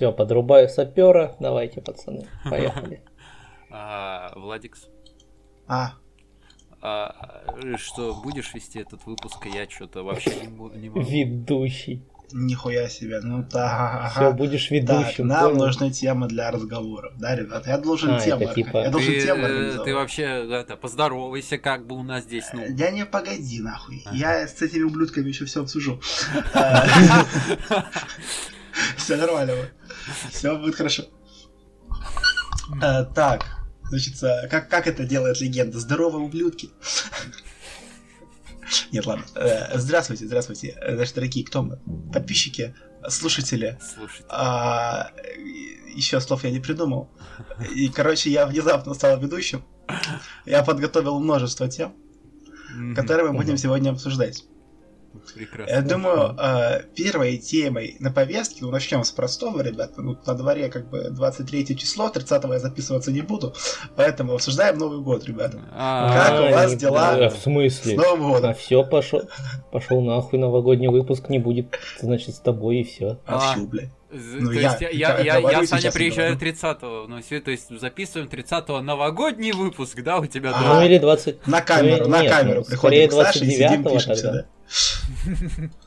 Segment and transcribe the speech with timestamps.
[0.00, 1.36] Все, подрубаю сапера.
[1.40, 3.02] Давайте, пацаны, поехали.
[3.70, 4.86] А, Владикс,
[5.68, 5.92] А,
[6.80, 7.14] а,
[7.76, 11.02] что, будешь вести этот выпуск, а я что-то вообще не, могу.
[11.02, 12.02] Ведущий.
[12.32, 13.20] нихуя себе.
[13.20, 14.12] Ну так.
[14.12, 15.26] Все, будешь Так, ведущим.
[15.26, 15.66] нам понял?
[15.66, 17.66] нужны темы для разговоров, да, ребят?
[17.66, 18.44] Я должен А, темы.
[18.44, 19.84] это типа- Я должен Ты, темы э, организовать.
[19.84, 22.62] ты вообще это, поздоровайся, как бы у нас здесь, ну.
[22.74, 24.02] Я не погоди, нахуй.
[24.06, 24.16] Ага.
[24.16, 26.00] Я с этими ублюдками еще все обсужу.
[28.96, 29.52] Все нормально.
[30.30, 31.04] Все будет хорошо.
[32.82, 33.44] Э, Так,
[33.84, 35.78] значит, э, как, как это делает легенда?
[35.78, 36.70] Здоровые ублюдки.
[38.92, 39.24] Нет, ладно.
[39.34, 40.78] Э, Здравствуйте, здравствуйте.
[40.88, 41.78] Значит, дорогие, кто мы?
[42.12, 42.74] Подписчики,
[43.08, 43.78] слушатели.
[43.94, 44.24] Слушайте.
[44.28, 45.10] А,
[45.94, 47.10] еще слов я не придумал.
[47.74, 49.64] И, короче, я внезапно стал ведущим.
[50.46, 51.96] Я подготовил множество тем,
[52.94, 54.44] которые мы будем сегодня обсуждать.
[55.34, 55.72] Прекрасно.
[55.72, 60.68] Я думаю, э, первой темой на повестке, ну, начнем с простого, ребята, ну, на дворе
[60.68, 63.54] как бы 23 число, 30 я записываться не буду,
[63.96, 65.60] поэтому обсуждаем Новый год, ребята.
[65.72, 67.28] А, Как у вас дела?
[67.28, 67.96] В С смысле?
[67.96, 68.54] Новым А годом!
[68.54, 69.22] все, пошел,
[69.72, 73.18] пошел нахуй, новогодний выпуск не будет, значит, с тобой и все.
[73.26, 73.52] А.
[73.52, 73.90] А чё, блядь?
[74.12, 76.52] Ну, то я- есть я, я я, я, Саня, приезжаю говорю.
[76.52, 80.74] 30-го, ну, все, то есть записываем 30-го новогодний выпуск, да, у тебя дома?
[80.80, 81.46] Ну или 20...
[81.46, 84.42] На камеру, Ну, на нет, камеру приходим скорее к Саше и сидим, 29-го пишемся, тогда.
[84.42, 84.46] да?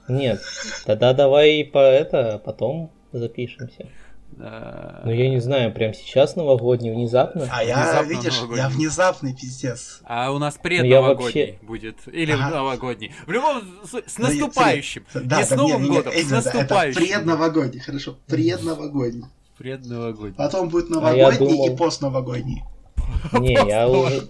[0.14, 0.42] Нет,
[0.86, 3.88] тогда давай по это, потом запишемся.
[4.38, 5.02] Да.
[5.06, 7.48] Ну я не знаю, прям сейчас новогодний, внезапно.
[7.52, 8.76] А я, Внезапно видишь, я новогодний.
[8.78, 10.02] внезапный пиздец.
[10.06, 11.96] А у нас Ну, я предновогодний вообще- будет.
[12.12, 12.50] Или Ага.
[12.50, 13.12] новогодний.
[13.28, 15.06] В любом с, с Ну, я- наступающим.
[15.14, 17.02] Да, не с Новым не, не, годом, это- с Это наступающим.
[17.02, 19.26] предновогодний, хорошо, предновогодний.
[19.58, 20.36] Предновогодний.
[20.38, 22.64] Потом будет А я новогодний думал- и постновогодний.
[23.34, 24.24] Не, я уже...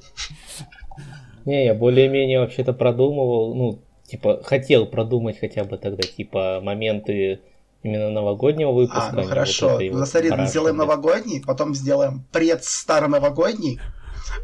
[1.46, 7.42] Не, я более-менее вообще-то продумывал, ну, типа, хотел продумать хотя бы тогда, типа, моменты
[7.84, 9.08] именно новогоднего выпуска.
[9.08, 9.74] А, а ну хорошо.
[9.74, 13.80] вот Ну, смотри, сделаем новогодний, потом сделаем пред-староновогодний,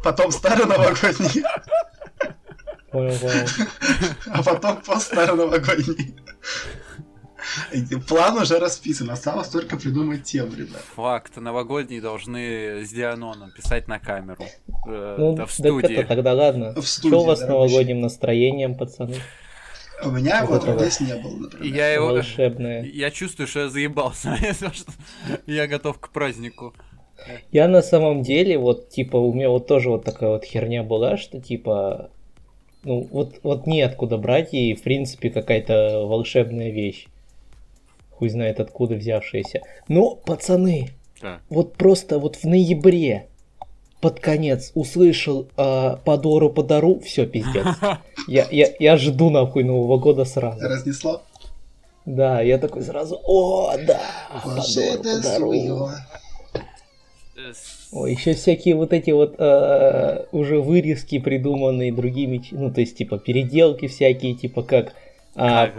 [0.04, 1.42] потом староновогодний,
[2.90, 3.46] Понял, понял.
[4.32, 6.16] а потом пост-староновогодний.
[8.08, 10.82] План уже расписан, осталось только придумать тему, ребят.
[10.94, 11.36] Факт.
[11.36, 14.44] Новогодние должны с Дианоном писать на камеру.
[14.86, 15.94] Э, Ну, да, в студии.
[15.94, 16.72] это тогда ладно.
[16.74, 19.16] В Что студии, у вас с да, новогодним настроением, пацаны?
[20.04, 21.74] У меня Вот вот здесь не было, например.
[21.74, 22.06] Я его...
[22.08, 22.84] Волшебное.
[22.84, 24.36] Я чувствую, что я заебался.
[25.46, 26.74] Я готов к празднику.
[27.52, 31.16] Я на самом деле, вот, типа, у меня вот тоже вот такая вот херня была,
[31.18, 32.10] что, типа,
[32.82, 37.08] ну, вот, вот неоткуда брать, и, в принципе, какая-то волшебная вещь.
[38.10, 39.60] Хуй знает откуда взявшаяся.
[39.88, 40.88] Но, пацаны,
[41.20, 41.40] Да.
[41.50, 43.26] вот просто вот в ноябре
[44.00, 47.66] под конец услышал э, подору подару, все, пиздец.
[48.28, 50.60] Я, я, я жду нахуй Нового года сразу.
[50.60, 51.22] Разнесло?
[52.04, 54.00] Да, я такой сразу, о, да,
[54.42, 55.90] подору это подару.
[57.92, 63.18] Ой, еще всякие вот эти вот э, уже вырезки, придуманные другими, ну, то есть, типа,
[63.18, 64.92] переделки всякие, типа, как
[65.36, 65.70] а.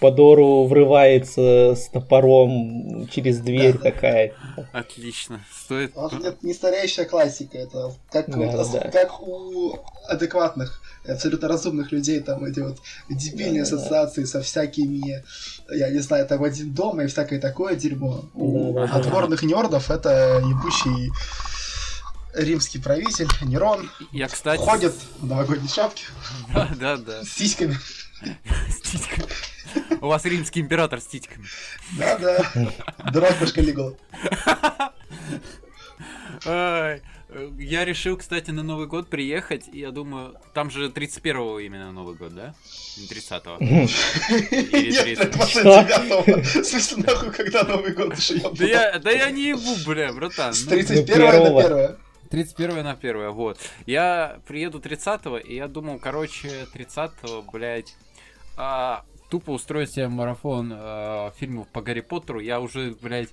[0.00, 4.32] Подору врывается с топором через дверь такая.
[4.72, 5.44] Отлично.
[5.52, 5.92] Стоит...
[5.96, 8.90] Это не стареющая классика, это как, Да, вот, да.
[8.90, 9.78] как у
[10.08, 12.78] адекватных, абсолютно разумных людей, там эти вот
[13.08, 13.82] дебильные Да, да, да.
[13.82, 15.24] ассоциации со всякими,
[15.70, 18.24] я не знаю, там один дома и всякое такое дерьмо.
[18.34, 18.94] У Да, да, да.
[18.98, 21.10] отборных нердов это ебучий
[22.34, 24.60] римский правитель Нерон Я, кстати...
[24.60, 26.04] ходит в новогодней шапке
[26.52, 27.22] Да, да, да.
[27.24, 27.76] с сиськами.
[28.68, 29.28] С титьками.
[30.00, 31.44] У вас римский император с титьками.
[31.98, 32.72] Да-да.
[33.12, 33.94] Дракуш Калигула.
[36.44, 41.58] Ай, э, Я решил, кстати, на Новый год приехать, и я думаю, там же 31-го
[41.58, 42.54] именно Новый год, да?
[42.96, 43.56] Не 30-го.
[43.64, 45.24] Или Нет, 30.
[45.24, 45.82] это после Что?
[45.82, 48.14] 9 В смысле, нахуй, когда Новый год
[48.58, 50.54] Да я, да не ебу, бля, братан.
[50.54, 50.70] С ну.
[50.70, 51.64] 31 на первого.
[51.64, 51.96] 1
[52.30, 53.58] 31 на 1, вот.
[53.86, 57.94] Я приеду 30-го, и я думал, короче, 30-го, блядь,
[58.56, 62.40] а, тупо устроить себе марафон а, фильмов по Гарри Поттеру.
[62.40, 63.28] Я уже, блядь,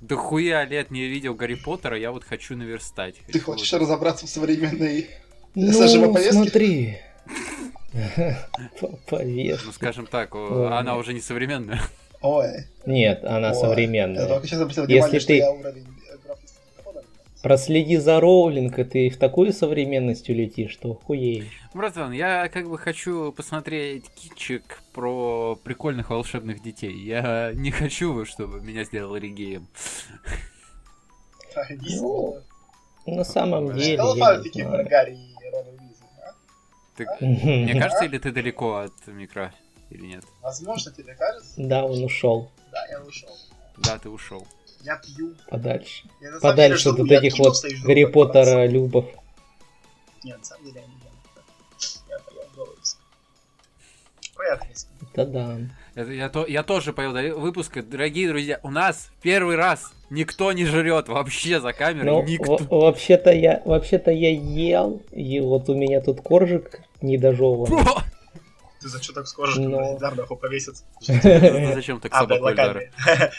[0.00, 3.16] дохуя лет не видел Гарри Поттера, я вот хочу наверстать.
[3.26, 5.08] Ты Хочу хочешь вот- разобраться в современной...
[5.54, 6.98] Ну, смотри.
[8.80, 9.66] По повестке.
[9.66, 11.80] Ну, скажем так, она уже не современная.
[12.20, 12.66] Ой.
[12.86, 13.54] Нет, она ой.
[13.54, 14.26] Я современная.
[14.28, 15.86] только сейчас обратил Если внимание, что ты- я уровень.
[17.42, 21.60] Проследи за Роулинг, и ты в такую современность улетишь, что хуеешь.
[21.72, 26.92] Братан, я как бы хочу посмотреть китчик про прикольных волшебных детей.
[26.92, 29.14] Я не хочу, чтобы меня сделал.
[29.14, 29.22] А,
[31.74, 32.38] иди Ну.
[33.06, 34.84] На самом деле, Читал я фанфики про.
[34.84, 36.34] Гарри и Рона Уизли, а?
[36.96, 39.54] Ты- Мне Да, кажется, или ты далеко от микро,
[39.90, 40.24] или нет?
[40.42, 41.54] Возможно, тебе кажется?
[41.84, 42.50] он ушел.
[42.72, 43.30] Да, я ушел.
[43.78, 44.46] Да, ты ушел.
[44.82, 45.34] Я пью.
[45.50, 46.04] Подальше.
[46.20, 49.06] Я на деле Подальше жду, от этих вот Гарри Поттера Любов.
[50.24, 51.12] Нет, на самом деле я не ем.
[52.08, 53.00] Я поел выпуска.
[54.36, 54.66] Понятно.
[55.14, 55.58] Да да.
[55.94, 57.82] Это я, то, я тоже поел до выпуска.
[57.82, 62.38] Дорогие друзья, у нас первый раз никто не жрет вообще за камерой.
[62.38, 67.82] Ну, вообще-то я, вообще-то я ел, и вот у меня тут коржик недожеванный.
[68.80, 70.84] Ты за что так скажешь, Но- когда Эльдар нахуй повесится?
[71.08, 72.82] Ну, Зачем так А, собаку Эльдара?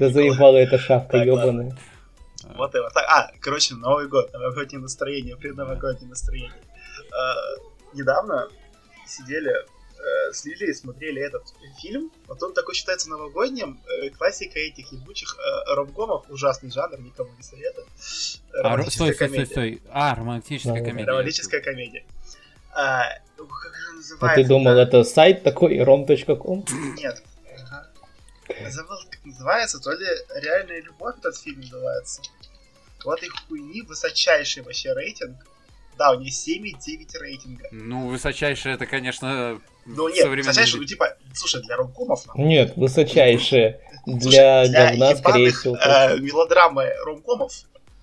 [0.00, 1.76] Да заебала эта шапка ебаная.
[2.56, 3.04] Вот и вот так.
[3.08, 6.52] А, короче, Новый год, новогоднее настроение, предновогоднее настроение.
[7.12, 7.34] А,
[7.94, 8.48] Недавно
[9.08, 11.42] сидели э, с Лилией, смотрели этот
[11.80, 12.12] фильм.
[12.28, 13.80] Вот он такой считается новогодним.
[14.02, 16.26] э, Классика этих ебучих э, ромкомов.
[16.28, 17.86] Ужасный жанр, никому не советую.
[18.52, 19.50] А, ро- Романтическая стой, стой, стой, комедия.
[19.52, 19.82] стой.
[19.90, 21.10] А, романтическая Да, комедия.
[21.10, 22.04] Романтическая комедия.
[22.76, 23.08] А,
[23.38, 24.42] ну, как же А называется?
[24.42, 26.64] ты думал, это сайт такой, rom.com?
[26.96, 27.22] Нет.
[27.58, 27.88] Ага.
[28.70, 30.06] Забыл, как называется, то ли
[30.42, 32.20] «Реальная любовь» этот фильм называется.
[33.04, 35.36] Вот их хуйни, высочайший вообще рейтинг.
[35.96, 37.68] Да, у нее 7,9 рейтинга.
[37.72, 42.44] Ну, высочайшее это, конечно, Ну нет, современном высочайший, ну типа, слушай, для ромкомов, нахуй.
[42.44, 43.80] Нет, высочайшее.
[44.04, 45.76] Слушай, Для говна, скорее всего.
[45.76, 47.52] э, мелодрамы ромкомов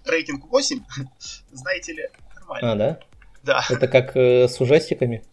[0.04, 0.84] рейтинг 8,
[1.54, 2.72] знаете ли, нормально.
[2.72, 3.00] А, да?
[3.44, 3.64] Да.
[3.70, 5.24] Это как э, с ужастиками?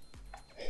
[0.58, 0.68] Э,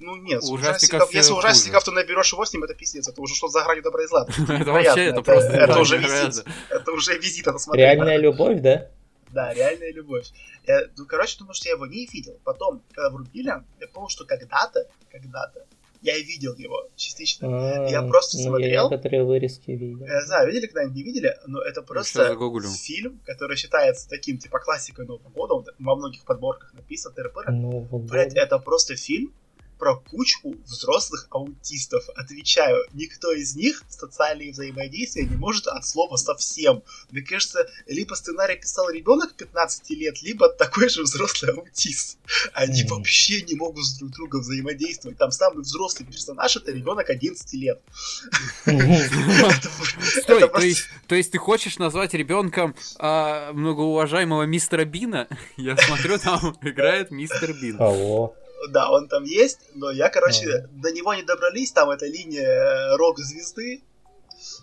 [0.00, 3.48] Ну нет, с ужастиков, ужастиков если ужастиков, то наберешь 8, это пиздец, это уже что
[3.48, 4.26] за гранью добра и зла.
[4.48, 7.82] Это вообще, это просто Это уже визит, это уже визит, это смотри.
[7.82, 8.88] Реальная любовь, да?
[9.30, 10.26] Да, реальная любовь.
[10.66, 12.38] Я, ну, короче, думаю, что я его не видел.
[12.44, 13.48] Потом, когда врубили,
[13.80, 15.64] я понял, что когда-то, когда-то,
[16.02, 17.48] я видел его частично.
[17.48, 18.70] А, Я просто ну, смотрел.
[18.70, 20.04] Я некоторые вырезки видел.
[20.04, 22.36] Я знаю, видели когда-нибудь, не видели, но это Сейчас просто
[22.76, 27.82] фильм, который считается таким, типа, классикой Нового года, вот во многих подборках написано, тыры Ну,
[27.98, 29.32] Блять, это просто фильм
[29.82, 32.04] про кучку взрослых аутистов.
[32.14, 36.84] Отвечаю, никто из них социальные взаимодействия не может от слова совсем.
[37.10, 42.18] Мне кажется, либо сценарий писал ребенок 15 лет, либо такой же взрослый аутист.
[42.52, 42.98] Они Мгм.
[42.98, 45.18] вообще не могут с друг другом взаимодействовать.
[45.18, 47.80] Там самый взрослый персонаж это ребенок 11 лет.
[50.22, 50.48] Стой,
[51.08, 55.26] то есть, ты хочешь назвать ребенком а, многоуважаемого мистера Бина?
[55.56, 57.82] Я смотрю, там играет мистер Бин.
[57.82, 58.36] Алло.
[58.68, 62.96] Да, он там есть, но я, короче, до него не добрались, там эта линия э,
[62.96, 63.82] рок-звезды.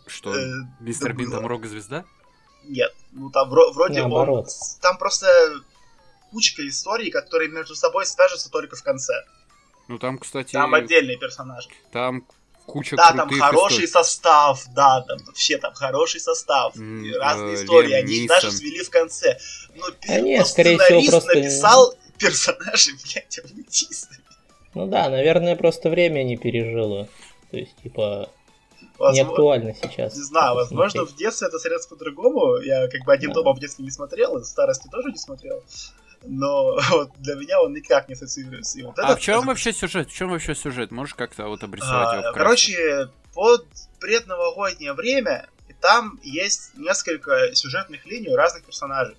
[0.07, 0.45] Что, Э,
[0.79, 2.05] мистер Бин там рок-звезда?
[2.65, 4.09] Нет, ну там вро- вроде он...
[4.09, 4.49] Наоборот.
[4.81, 5.27] Там просто
[6.31, 9.13] кучка историй, которые между собой свяжутся только в конце.
[9.87, 11.67] Ну там, кстати, Там отдельные персонажи.
[11.91, 12.25] там
[12.67, 13.87] куча Да, там хороший историй.
[13.87, 16.75] состав, да, там вообще там хороший состав.
[16.75, 18.27] И разные э, истории, Лиам они Нисон.
[18.27, 19.39] даже свели в конце.
[19.75, 24.15] Но, А нет, скорее всего, сценарист просто- написал персонажей, блядь, аутисты.
[24.75, 27.07] Ну да, наверное, просто время не пережило.
[27.51, 28.29] То есть, типа,
[28.81, 30.15] не Возможно- актуально сейчас.
[30.15, 31.15] Не знаю, возможно, смотреть.
[31.15, 32.57] в детстве это смотрелось по-другому.
[32.57, 33.35] Я как бы один Да.
[33.35, 35.63] дома в детстве не смотрел, и в старости тоже не смотрел.
[36.23, 38.77] Но вот для меня он никак не ассоциируется.
[38.77, 40.09] И вот А этот- в чем этот- вообще сюжет?
[40.09, 40.91] В чем вообще сюжет?
[40.91, 42.37] Можешь как-то вот обрисовать А, его вкратце?
[42.37, 43.65] Короче, под
[43.99, 49.15] предновогоднее время, и там есть несколько сюжетных линий у разных персонажей.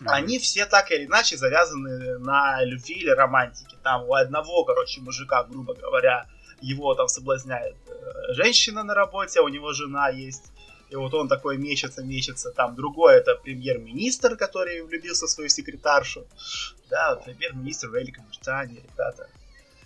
[0.00, 0.10] Мгм.
[0.10, 3.76] Они все так или иначе завязаны на любви или романтике.
[3.82, 6.26] Там у одного, короче, мужика, грубо говоря,
[6.60, 10.52] его там соблазняет э, женщина на работе, у него жена есть.
[10.90, 12.50] И вот он такой мечется, мечется.
[12.50, 16.26] Там другой это премьер-министр, который влюбился в свою секретаршу.
[16.88, 19.28] Да, премьер-министр Великобритании, ребята.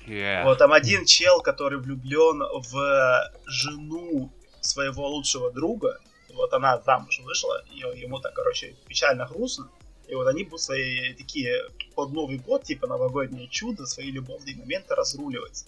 [0.06, 0.44] Yeah.
[0.44, 5.98] Вот там один чел, который влюблен в жену своего лучшего друга.
[6.34, 9.68] Вот она замуж вышла, и ему так, короче, печально грустно.
[10.12, 14.94] И вот они будут свои такие под Новый год, типа новогоднее чудо, свои любовные моменты
[14.94, 15.64] разруливать.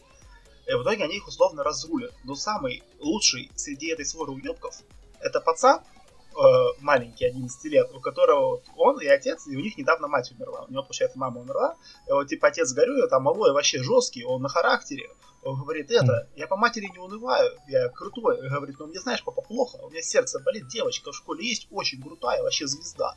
[0.66, 2.12] И в итоге они их условно разрулят.
[2.24, 4.82] Но самый лучший среди этой своры уебков
[5.20, 6.42] это пацан, э,
[6.82, 10.66] маленький, 11 лет, у которого вот он и отец, и у них недавно мать умерла.
[10.68, 11.76] У него, получается, мама умерла.
[12.06, 15.08] И вот, типа, отец горюет, а малой вообще жесткий, он на характере.
[15.42, 18.44] Он говорит, это, я по матери не унываю, я крутой.
[18.44, 21.66] И говорит, ну мне знаешь, папа, плохо, у меня сердце болит, девочка в школе есть,
[21.70, 23.14] очень крутая, вообще звезда.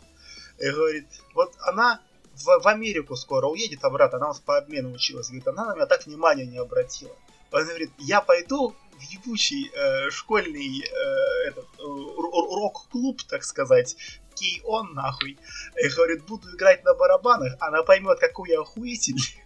[0.59, 2.01] И говорит, вот она
[2.35, 5.27] в, в Америку скоро уедет обратно, она у нас по обмену училась.
[5.27, 7.15] Говорит, она на меня так внимания не обратила.
[7.51, 13.95] Он говорит, я пойду в ебучий э, школьный э, этот, э, рок-клуб, так сказать,
[14.35, 15.37] кей-он нахуй.
[15.81, 19.43] И говорит, буду играть на барабанах, она поймет, какой я охуительный.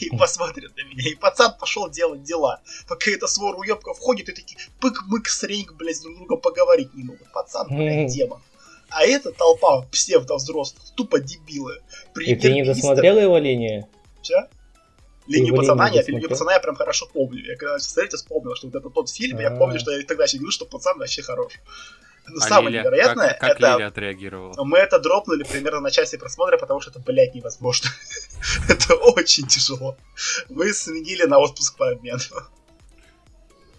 [0.00, 1.10] И посмотрит на меня.
[1.10, 2.60] И пацан пошел делать дела.
[2.86, 7.04] Пока эта свора уебков входит, и такие пык-мык, среньк, блядь, друг с другом поговорить не
[7.04, 7.32] могут.
[7.32, 8.40] Пацан, блядь, демон.
[8.90, 11.74] А эта толпа псевдо-взрослых, тупо дебилы.
[11.74, 13.86] И ты не Премьер-министр- досмотрел его линию?
[14.22, 14.46] Чё?
[15.26, 17.44] Линию пацана, нет, линию пацана я прям хорошо помню.
[17.44, 20.50] Я когда смотрите, вспомнил, что вот это тот фильм, я помню, что я тогда говорил,
[20.50, 21.52] что пацан вообще хорош.
[22.30, 23.76] Но а самое Лиля, невероятное, как, как это...
[23.76, 24.64] Лиля отреагировала?
[24.64, 27.90] Мы это дропнули примерно на части просмотра, потому что это, блядь, невозможно.
[28.68, 29.96] это очень тяжело.
[30.48, 32.20] Мы сменили на отпуск по обмену.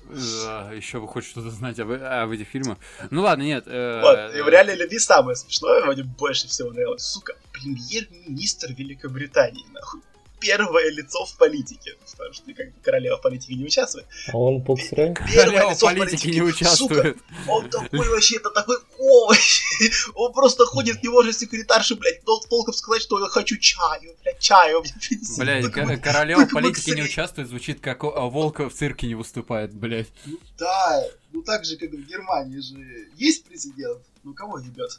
[0.10, 2.78] Еще вы хоть что-то знать об, об этих фильмах.
[3.10, 3.66] Ну ладно, нет.
[3.68, 7.04] Э, вот, и в реальной любви самое смешное, мне больше всего нравилось.
[7.04, 10.02] Сука, премьер-министр Великобритании, нахуй
[10.40, 11.96] первое лицо в политике.
[12.12, 14.06] Потому что как бы королева в политике не участвует.
[14.32, 15.14] А он буксрен?
[15.14, 17.18] Королева в политике не участвует.
[17.18, 19.62] Сука, он такой вообще, это такой овощ.
[20.16, 24.40] Он просто ходит, не может секретарши, блядь, тол толком сказать, что я хочу чаю, блядь,
[24.40, 24.84] чаю.
[25.38, 30.10] Блядь, королева в политике не участвует, звучит как Волка в цирке не выступает, блядь.
[30.26, 34.92] Ну да, ну так же, как в Германии же есть президент, ну кого ебет,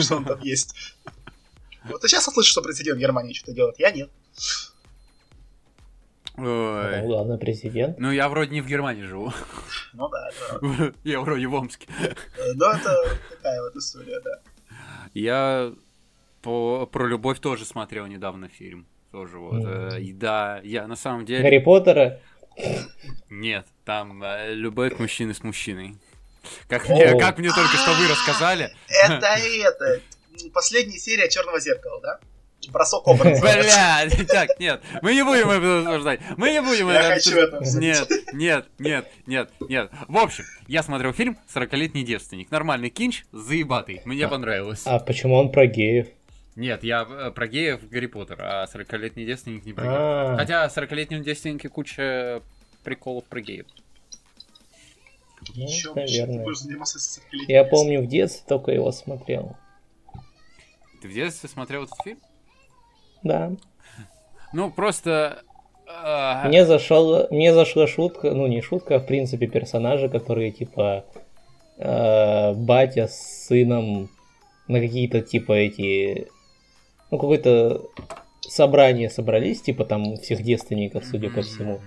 [0.00, 0.74] что он там есть.
[1.84, 4.10] Вот ты сейчас услышишь, что президент Германии что-то делает, я нет.
[6.38, 7.00] Ой.
[7.00, 7.98] Ну, главный президент.
[7.98, 9.32] Ну, я вроде не в Германии живу.
[9.92, 10.30] Ну да,
[10.62, 10.92] да.
[11.02, 11.88] Я вроде в Омске.
[12.54, 14.40] Ну, это такая вот история, да.
[15.14, 15.72] Я
[16.42, 18.86] по, про любовь тоже смотрел недавно фильм.
[19.10, 19.64] Тоже вот.
[19.64, 20.00] Mm.
[20.00, 21.42] И да, я на самом деле...
[21.42, 22.20] Гарри Поттера?
[23.30, 25.96] Нет, там э, любовь мужчины с мужчиной.
[26.68, 28.70] Как мне, как мне только что вы рассказали.
[28.88, 30.00] Это это.
[30.52, 32.20] Последняя серия Черного зеркала, да?
[32.70, 33.40] Бросок образа.
[33.42, 36.20] Бля, так, нет, мы не будем это обсуждать.
[36.36, 39.90] Мы не будем я это хочу это Нет, нет, нет, нет, нет.
[40.08, 42.50] В общем, я смотрел фильм «40-летний девственник».
[42.50, 44.02] Нормальный кинч, заебатый.
[44.04, 44.82] Мне а, понравилось.
[44.84, 46.08] А почему он про геев?
[46.56, 49.96] Нет, я э, про геев Гарри Поттер, а 40-летний девственник не про геев.
[49.96, 50.36] А.
[50.36, 52.42] Хотя в 40-летнем девственнике куча
[52.82, 53.66] приколов про геев.
[55.54, 56.44] Ну, наверное.
[57.46, 59.56] Я помню, в детстве только его смотрел.
[61.00, 62.18] Ты в детстве смотрел этот фильм?
[63.22, 63.52] Да.
[64.52, 65.42] Ну, просто...
[65.86, 66.46] Э...
[66.46, 71.04] Мне, зашел, мне зашла шутка, ну не шутка, а в принципе персонажи, которые типа
[71.78, 74.10] э, батя с сыном
[74.68, 76.28] на какие-то типа эти,
[77.10, 77.86] ну какое-то
[78.40, 81.80] собрание собрались, типа там всех девственников, судя по всему.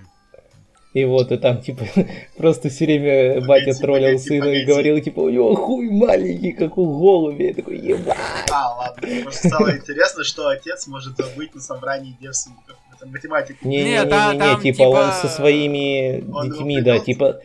[0.93, 1.85] И вот, и там, типа,
[2.37, 6.85] просто все время батя троллил сына и говорил, типа, у него хуй маленький, как у
[6.85, 7.47] голубя.
[7.47, 8.17] Я такой, ебать.
[8.51, 9.07] А, ладно.
[9.23, 12.77] Просто стало интересно, что отец может забыть на собрании девственников.
[12.93, 13.65] Это математика.
[13.65, 17.41] Не-не-не, типа, типа, он со своими детьми, да, типа,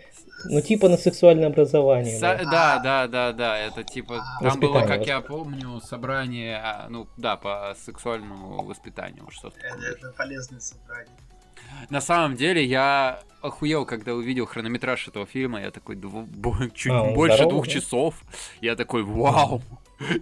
[0.49, 2.19] ну, типа на сексуальное образование.
[2.19, 2.79] Со- да.
[2.79, 4.23] да, да, да, Это типа.
[4.41, 6.57] Там было, как я помню, собрание.
[6.57, 9.25] А, ну, да, по сексуальному воспитанию.
[9.31, 9.59] Что-то.
[9.59, 11.15] Это, это полезное собрание.
[11.91, 15.61] На самом деле, я охуел, когда увидел хронометраж этого фильма.
[15.61, 15.97] Я такой,
[16.75, 17.73] чуть а, больше двух да?
[17.73, 18.15] часов.
[18.61, 19.63] Я такой, вау,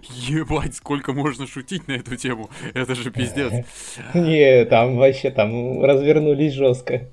[0.09, 2.49] Ебать, сколько можно шутить на эту тему?
[2.73, 3.65] Это же пиздец.
[4.13, 7.09] Не, там вообще там развернулись жестко.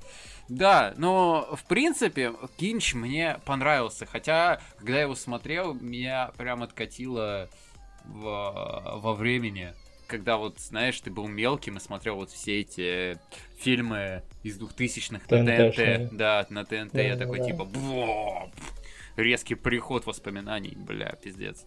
[0.48, 4.06] Да, но в принципе Кинч мне понравился.
[4.06, 7.48] Хотя, когда я его смотрел, меня прям откатило
[8.04, 9.72] в, во времени
[10.12, 13.18] когда вот, знаешь, ты был мелким и смотрел вот все эти
[13.56, 16.14] фильмы из двухтысячных на ТНТ.
[16.14, 16.94] Да, на ТНТ.
[16.96, 17.66] Я такой, типа,
[19.16, 21.64] резкий приход воспоминаний, бля, пиздец.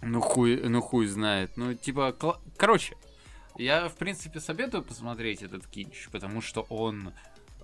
[0.00, 1.50] Ну хуй, ну хуй знает.
[1.56, 2.30] Ну, типа, кл...
[2.56, 2.96] короче,
[3.58, 7.12] я, в принципе, советую посмотреть этот кинч, потому что он,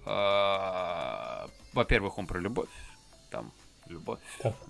[0.05, 2.69] э, во-первых, он про любовь,
[3.31, 3.55] там,
[3.89, 4.21] любовь,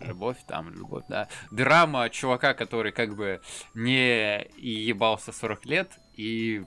[0.00, 1.28] любовь, там, любовь, да.
[1.50, 3.40] Драма чувака, который как бы
[3.74, 6.64] не ебался 40 лет и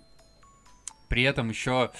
[1.10, 1.92] при этом еще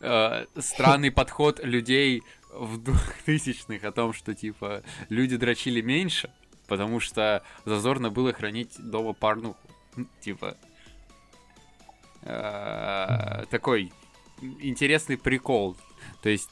[0.00, 6.30] э, странный подход людей в двухтысячных о том, что типа люди дрочили меньше,
[6.68, 9.58] потому что зазорно было хранить дома порнуху.
[10.20, 10.56] Типа
[12.22, 13.92] э, такой
[14.60, 15.76] интересный прикол.
[16.22, 16.50] То есть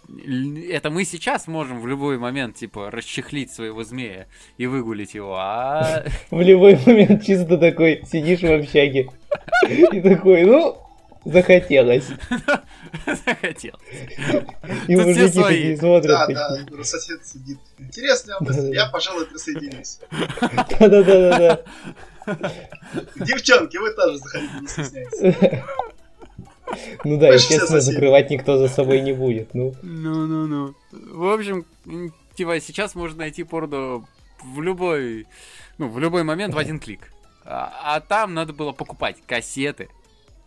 [0.70, 4.26] это мы сейчас можем в любой момент, типа, расчехлить своего змея
[4.58, 6.04] и выгулить его, а...
[6.30, 9.08] В любой момент чисто такой сидишь в общаге
[9.68, 10.76] и такой, ну,
[11.24, 12.06] захотелось.
[13.06, 13.80] Захотелось.
[14.88, 16.28] И мужики такие смотрят.
[16.28, 17.58] Да, да, сосед сидит.
[17.78, 18.38] Интересно,
[18.72, 20.00] я, пожалуй, присоединюсь.
[20.80, 21.60] Да-да-да-да.
[23.16, 25.62] Девчонки, вы тоже заходите, не стесняйтесь.
[27.04, 29.54] Ну да, естественно, закрывать никто за собой не будет.
[29.54, 30.74] Ну, ну-ну-ну.
[30.92, 31.64] В общем,
[32.34, 34.04] типа, сейчас можно найти порно
[34.42, 35.26] в любой,
[35.78, 37.12] ну, в любой момент в один клик.
[37.44, 39.88] А, а там надо было покупать кассеты,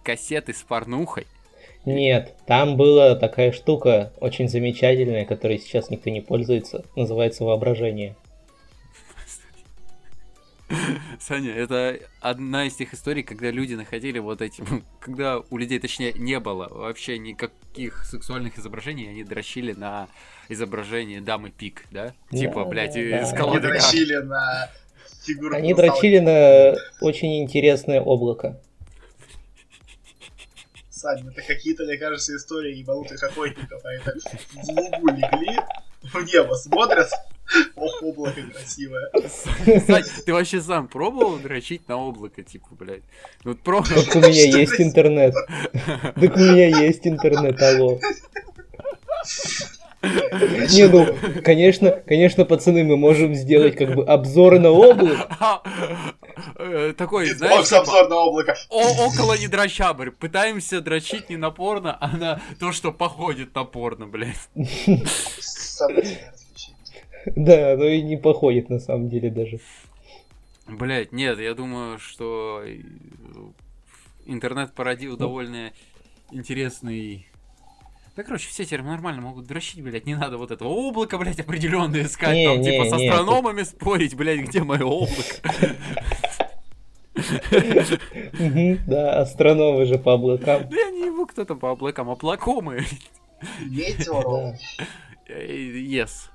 [0.03, 1.25] кассеты с порнухой.
[1.85, 6.85] Нет, там была такая штука очень замечательная, которой сейчас никто не пользуется.
[6.95, 8.15] Называется воображение.
[11.19, 14.63] Саня, это одна из тех историй, когда люди находили вот эти...
[14.99, 20.07] Когда у людей, точнее, не было вообще никаких сексуальных изображений, они дрочили на
[20.49, 22.13] изображение дамы пик, да?
[22.31, 23.37] Да, Типа, блядь, да, из да.
[23.37, 24.69] колоды Они дрочили на
[25.23, 25.55] фигуру.
[25.55, 28.59] Они дрочили на очень интересное облако.
[30.89, 33.83] Сань, это какие-то, мне кажется, истории ебанутых охотников.
[33.83, 34.15] Они так
[34.53, 35.59] в лугу легли,
[36.01, 37.09] в небо смотрят.
[37.75, 39.09] Ох, облако красивое.
[39.85, 43.03] Сань, ты вообще сам пробовал дрочить на облако, типа, блядь?
[43.43, 44.03] Ну, Вот пробовал.
[44.03, 45.33] Так у меня есть интернет.
[45.85, 47.99] Так у меня есть интернет, алло.
[50.01, 51.07] Не, ну,
[51.45, 55.61] конечно, конечно, пацаны, мы можем сделать как бы обзор на облако.
[56.57, 58.57] Э, Такой, знаешь, Бокс типа, обзор на облако.
[58.69, 60.09] о- около не дрочабрь.
[60.11, 64.49] Пытаемся дрочить не на порно, а на то, что походит на порно, блядь.
[67.35, 69.59] Да, но и не походит на самом деле даже.
[70.67, 72.79] Блять, нет, я думаю, что э,
[74.25, 75.71] интернет породил довольно
[76.31, 77.27] интересный...
[78.15, 82.01] Да, короче, все теперь нормально могут дрочить, блядь, не надо вот этого облака, блядь, определенно
[82.01, 85.75] искать, Не, там, не, типа, с не, астрономами спорить, блядь, где мое облако.
[88.87, 90.69] Да, астрономы же по облакам.
[90.69, 92.85] Да я не ебу, кто там по облакам, облакомы.
[93.61, 94.55] Метеоролог.
[95.27, 96.29] Э, Yes.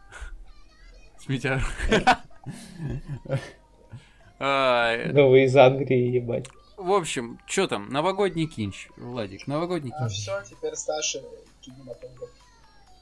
[4.41, 6.47] А, Да вы из Англии, ебать.
[6.77, 10.13] В общем, что там, новогодний кинч, Владик, новогодний А кинч.
[10.19, 11.21] все, теперь Саша
[11.61, 12.31] кинематограф.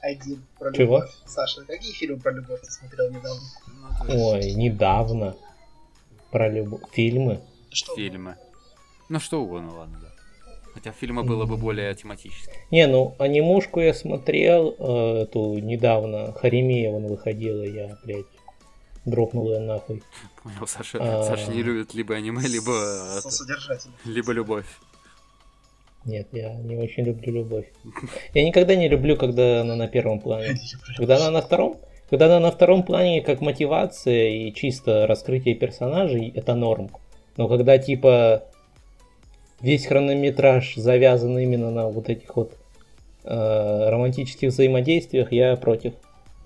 [0.01, 0.97] Один про Чего?
[0.97, 1.11] любовь.
[1.25, 3.41] Саша, какие фильмы про любовь ты смотрел недавно?
[4.07, 5.35] Ну, Ой, недавно.
[6.31, 6.81] Про любовь.
[6.91, 7.41] Фильмы.
[7.71, 7.95] Что?
[7.95, 8.35] Фильмы.
[9.09, 10.07] Ну что угодно, ладно, да.
[10.77, 12.53] Хотя фильмы было бы более тематически.
[12.69, 18.27] Не, ну, анимушку я смотрел, э, эту недавно, Харемееван выходила, я, блядь,
[19.03, 20.03] дропнул ее нахуй.
[20.43, 21.23] Понял, Саша, А.
[21.23, 23.95] Саша не любит либо аниме, либо, Со это, содержателем.
[24.05, 24.67] либо любовь.
[26.05, 27.65] Нет, я не очень люблю любовь.
[28.35, 30.59] Я никогда не люблю, когда она на первом плане.
[30.95, 36.31] Когда она на втором, когда она на втором плане как мотивация и чисто раскрытие персонажей,
[36.35, 36.91] это норм.
[37.35, 38.43] Но когда типа
[39.61, 42.53] весь хронометраж завязан именно на вот этих вот
[43.23, 45.93] э, романтических взаимодействиях, я против.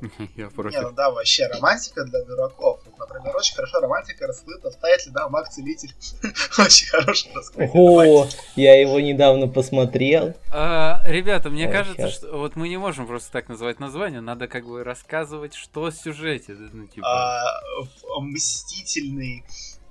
[0.35, 0.81] Я Не, против.
[0.81, 2.79] ну да, вообще, романтика для дураков.
[2.85, 5.93] Вот, например, очень хорошо романтика раскрыта в тайтле, да, Маг Целитель.
[6.57, 7.69] Очень хороший раскрытый.
[7.71, 10.33] Ого, я его недавно посмотрел.
[10.51, 14.47] А, ребята, мне А, кажется, что вот мы не можем просто так называть название, надо
[14.47, 16.53] как бы рассказывать, что в сюжете.
[16.53, 19.43] Ну, типа, А, Мстительный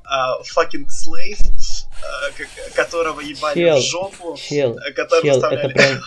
[0.04, 1.38] а, fucking слейв,
[2.74, 6.00] которого ебали Чел, в жопу, Чел, а, который чел, это прям,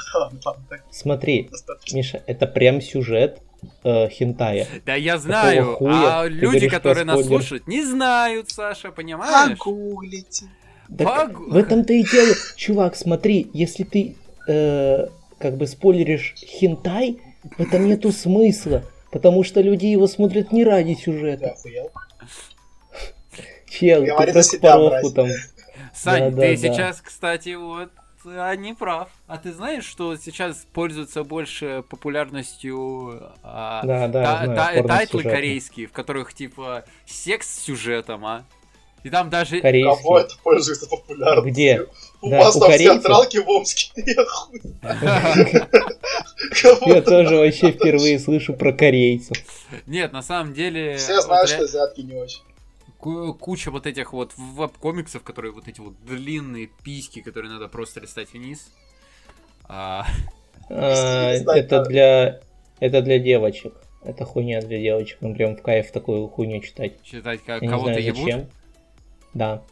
[0.91, 1.95] смотри, достаточно.
[1.97, 3.39] Миша, это прям сюжет
[3.83, 4.67] э, хентая.
[4.85, 7.39] Да я знаю, хуя а ты люди, говоришь которые нас спойлер?
[7.39, 9.57] слушают, не знают, Саша, понимаешь?
[9.57, 10.45] Погуглите.
[10.97, 12.33] Так Погу- в этом-то и дело.
[12.55, 14.15] Чувак, смотри, если ты
[14.47, 15.07] э,
[15.39, 17.19] как бы спойлеришь хентай,
[17.57, 18.83] в этом нету смысла.
[19.11, 21.55] Потому что люди его смотрят не ради сюжета.
[23.69, 25.29] Чел, ты про себя, там.
[25.93, 26.73] Сань, Да, ты да, да.
[26.73, 27.89] сейчас, кстати, вот
[28.25, 29.09] а, не прав.
[29.27, 35.23] А ты знаешь, что сейчас пользуются больше популярностью а, Да, да, та- знаю, та- тайтлы
[35.23, 38.43] корейские, в которых типа секс с сюжетом, а?
[39.03, 39.59] И там даже...
[39.59, 40.19] Кого Корейский.
[40.21, 41.51] это пользуется популярностью?
[41.51, 41.85] Где?
[42.21, 42.95] У Да, вас у там корейцев?
[43.01, 43.91] театралки в Омске.
[43.97, 44.61] Я хуй.
[46.95, 49.35] Я тоже вообще впервые слышу про корейцев.
[49.87, 50.95] Нет, на самом деле...
[50.95, 52.41] Все знают, что азиатки не очень.
[53.03, 57.99] Ку- куча вот этих вот веб-комиксов, которые вот эти вот длинные письки, которые надо просто
[57.99, 58.71] листать вниз.
[59.65, 60.05] А,
[60.69, 62.39] А, это для
[62.79, 63.73] это для девочек.
[64.03, 65.17] Это хуйня для девочек.
[65.21, 67.01] Мы прям в кайф такую хуйню читать.
[67.03, 68.23] читать, как кого-то ебут.
[68.23, 68.47] зачем.
[69.33, 69.63] Да.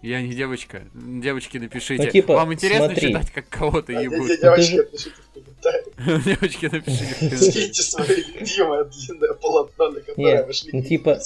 [0.00, 0.82] Я не девочка.
[0.94, 2.04] Девочки, напишите.
[2.04, 3.08] Ну, типа, Вам интересно смотри.
[3.08, 4.28] читать, как кого-то А ебут?
[4.40, 6.24] девочки же- напишите в комментариях.
[6.24, 7.36] Девочки, напишите.
[7.36, 10.70] Скиньте свое любимое длинное полотно, на которое Нет, вы шли.
[10.72, 11.18] ну, типа-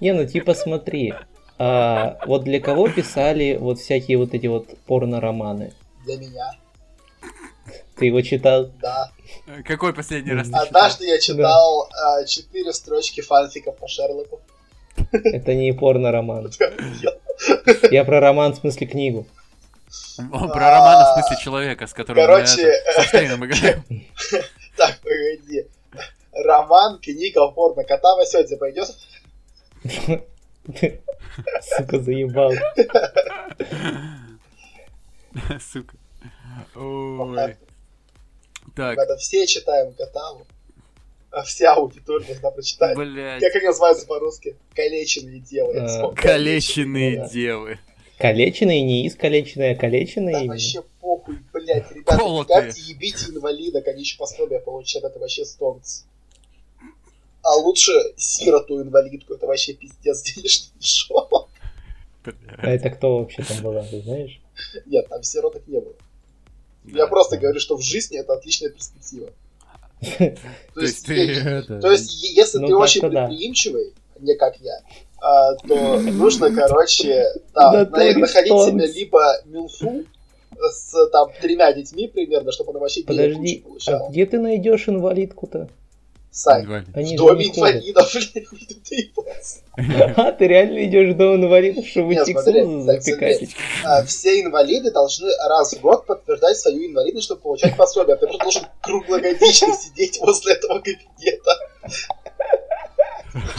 [0.00, 1.14] Не, ну типа смотри.
[1.58, 5.72] а, вот для кого писали вот всякие вот эти вот порно-романы?
[6.04, 6.52] Для меня,
[7.96, 8.70] Ты его читал?
[8.80, 9.10] да.
[9.64, 10.66] Какой последний раз ты читал?
[10.66, 14.40] Однажды я читал а, четыре строчки фанфика по Шерлоку.
[15.12, 16.50] Это не порно-роман.
[17.90, 19.26] Я про роман, в смысле книгу.
[20.30, 22.70] О, Про роман в смысле человека, с которым Короче,
[23.36, 23.82] мы играем.
[24.76, 25.66] Так, погоди.
[26.44, 27.84] Роман, книга, порно.
[27.84, 28.88] Кота Васёдзе пойдет?
[31.62, 32.52] Сука, заебал.
[35.60, 35.96] Сука.
[36.74, 37.56] Ой.
[38.76, 40.46] Так, Это все читаем Катаву.
[41.30, 42.96] а вся аудитория должна прочитать.
[42.96, 43.40] Блять.
[43.40, 44.56] Как они называются по-русски?
[44.74, 45.86] Калеченные девы.
[45.86, 46.14] Вспомнил.
[46.14, 47.28] Калеченные Да.
[47.28, 47.78] девы.
[48.18, 50.34] Калеченные, не искалеченные, а Да калеченные.
[50.40, 50.52] именно.
[50.52, 56.02] вообще похуй, блядь, ребята, ебите инвалидок, они еще пособие получают, это вообще стонц.
[57.42, 61.48] А лучше сироту инвалидку, это вообще пиздец денежный мешок.
[62.58, 64.40] А это кто вообще там была, ты знаешь?
[64.86, 65.94] Нет, там сироток не было.
[66.84, 69.30] Я просто говорю, что в жизни это отличная перспектива.
[70.18, 71.06] То есть.
[71.06, 74.80] То есть, если Ну, ты очень предприимчивый, не как я,
[75.20, 80.04] а, то нужно, короче, там, находить себе либо милфу
[80.58, 85.68] с там тремя детьми примерно, чтобы она вообще денег Подожди, а где ты найдешь инвалидку-то?
[86.32, 86.88] Сань, Инвалид.
[86.94, 88.12] Они в же доме инвалидов.
[90.16, 93.48] А, ты реально идешь до инвалидов, чтобы так, запекать?
[93.84, 98.16] А, Все инвалиды должны раз в год подтверждать свою инвалидность, чтобы получать пособие.
[98.16, 101.56] Ты просто должен круглогодично сидеть возле этого кабинета.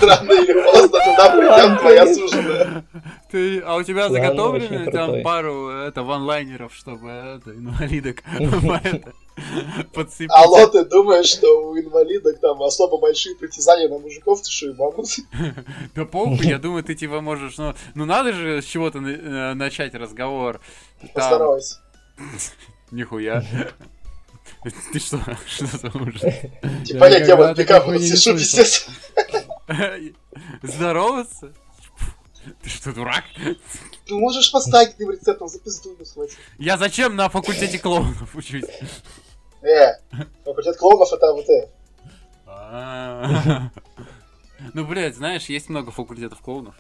[0.02, 2.86] Рано или поздно туда придет твоя суженая.
[3.32, 8.24] Ты, а у тебя заготовлены там пару это ванлайнеров, чтобы это инвалидок
[9.94, 10.32] подцепить?
[10.34, 14.74] Алло, ты думаешь, что у инвалидок там особо большие притязания на мужиков, ты что, и
[14.74, 15.08] могут?
[15.96, 19.94] Да похуй, я думаю, ты типа можешь, ну, ну надо же с чего-то э, начать
[19.96, 20.60] разговор.
[21.14, 21.80] Постараюсь.
[22.92, 23.44] нихуя.
[24.94, 25.20] Ты что?
[25.48, 26.22] Что за ужас?
[26.86, 28.88] Типа, Я я вот не сижу, пиздец.
[30.62, 31.54] Здороваться?
[32.64, 33.24] Ты что, дурак?
[34.06, 36.38] Ты можешь поставить этим рецептом за пизду не схватить.
[36.58, 38.66] Я зачем на факультете клоунов учусь?
[39.62, 39.94] Э,
[40.44, 41.70] факультет клоунов это вот э.
[42.48, 43.70] А.
[44.74, 46.76] Ну, блядь, знаешь, есть много факультетов клоунов.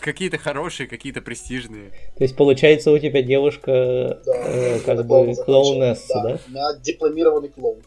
[0.00, 1.90] Какие-то хорошие, какие-то престижные.
[2.16, 6.38] То есть, получается, у тебя девушка Да, э, как бы клоунесса, да?
[6.46, 7.82] У меня дипломированный клоун.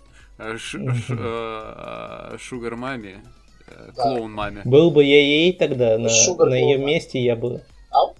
[2.37, 3.23] Шугар маме.
[3.67, 4.03] Э, Да.
[4.03, 4.61] Клоун маме.
[4.65, 7.61] Был бы я ей тогда, на, на ее месте я бы...
[7.91, 8.15] Ау?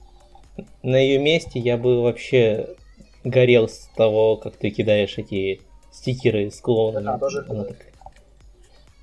[0.84, 2.76] На ее месте я бы вообще
[3.24, 7.06] горел с того, как ты кидаешь эти стикеры с клоунами.
[7.06, 7.92] Так она тоже Она такая,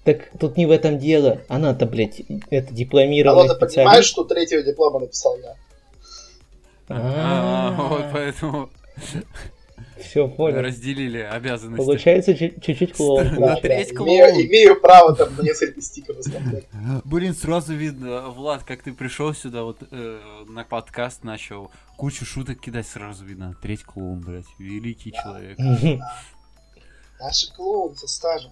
[0.04, 1.40] Так тут не в этом дело.
[1.48, 4.08] Она-то, блядь, это Алло, дипломированный ты понимаешь, специалист.
[4.08, 5.56] что третьего диплома написал я?
[6.88, 8.70] А, А, Вот поэтому
[10.02, 10.60] Все, понял.
[10.60, 11.84] разделили обязанности.
[11.84, 13.34] Получается, чуть- чуть-чуть клоун.
[13.34, 13.96] На треть Имею,
[14.28, 14.46] клоун.
[14.46, 16.64] имею право там несколько стикеров оставлять.
[17.04, 22.60] Блин, сразу видно, Влад, как ты пришел сюда, вот э, на подкаст начал кучу шуток
[22.60, 23.54] кидать, сразу видно.
[23.62, 25.58] Треть клоун, блядь, великий человек.
[27.20, 28.50] Наши клоун со стажем.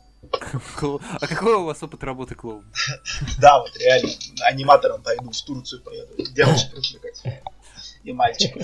[1.20, 2.64] А какой у вас опыт работы клоун?
[3.40, 4.10] Да, вот реально,
[4.46, 7.22] аниматором пойду, в Турцию поеду, девочек развлекать.
[8.04, 8.62] И мальчиков.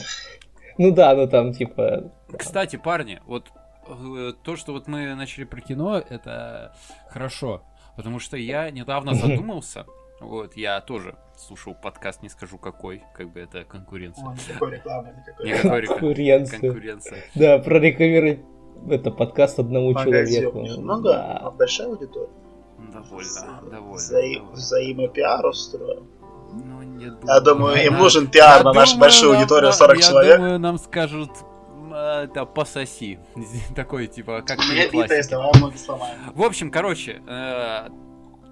[0.79, 2.13] Ну да, ну там типа...
[2.37, 3.49] Кстати, парни, вот
[3.89, 6.75] э, то, что вот мы начали про кино, это
[7.11, 7.63] хорошо.
[7.97, 9.87] Потому что я недавно задумался,
[10.21, 14.25] вот, я тоже слушал подкаст, не скажу какой, как бы это конкуренция.
[14.27, 15.87] Ой, Никакой рекламы, никакой.
[15.87, 16.61] Конкуренция.
[16.61, 17.25] Конкуренция.
[17.35, 18.41] Да, прорекламировать
[18.91, 20.61] это подкаст одному Погоди, человеку.
[20.83, 22.29] много, а большая аудитория.
[22.93, 23.95] Довольно, довольно.
[23.95, 24.53] Взаи- довольно.
[24.53, 26.07] Взаимопиар устроил.
[26.53, 27.99] Ну, нет, Я думаю, им Да.
[27.99, 30.37] нужен пиар Я на нашу думаю, большую нам- аудиторию да, 40 я человек.
[30.37, 31.31] думаю, нам скажут,
[31.97, 33.19] это пососи.
[33.75, 34.89] Такой, типа, как Мне
[36.35, 37.89] в общем, короче, э,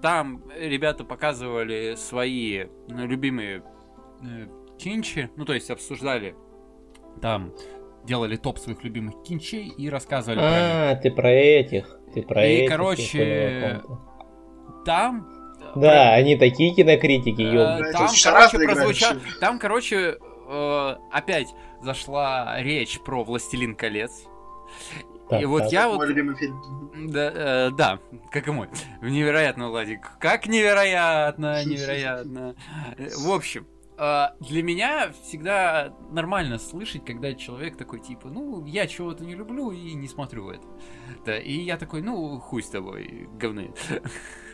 [0.01, 3.63] там ребята показывали свои ну, любимые
[4.23, 6.35] э, кинчи, ну, то есть обсуждали,
[7.21, 7.53] там
[8.03, 10.59] делали топ своих любимых кинчей и рассказывали про них.
[10.59, 11.99] А, ты про этих.
[12.13, 12.63] Ты про И, этих.
[12.63, 13.81] я короче.
[14.85, 15.27] Там...
[15.75, 17.91] э, Да, они такие кинокритики, Э, ёб.
[17.91, 19.09] Там, короче, разные играли прозвучал...
[19.13, 19.25] фильмы.
[19.39, 24.25] Там, короче, э, опять зашла речь про «Властелин колец».
[25.29, 25.71] Так, и вот так.
[25.71, 26.07] я Мой вот...
[26.07, 27.09] любимый фильм.
[27.09, 27.99] Да, э, да,
[28.31, 28.69] как и мой.
[29.01, 30.11] Невероятно, Владик.
[30.19, 32.55] Как невероятно, невероятно.
[32.97, 33.65] В общем,
[33.97, 39.71] э, для меня всегда нормально слышать, когда человек такой, типа, ну, я чего-то не люблю
[39.71, 40.67] и не смотрю это.
[41.25, 43.73] Да, и я такой, ну, хуй с тобой, говны.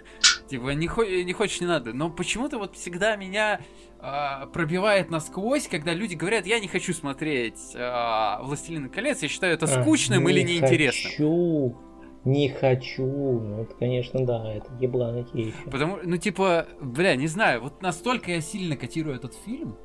[0.51, 1.93] Типа, не, хо- не хочешь, не надо.
[1.93, 3.61] Но почему-то вот всегда меня
[3.99, 9.53] а, пробивает насквозь, когда люди говорят, я не хочу смотреть а, «Властелин колец», я считаю
[9.53, 11.11] это А, скучным или не неинтересным.
[11.11, 11.77] Хочу,
[12.25, 13.05] не хочу.
[13.05, 15.53] Ну, это, конечно, да, это ебланы еще.
[15.71, 19.77] Потому, ну, типа, бля, не знаю, вот настолько я сильно котирую этот фильм,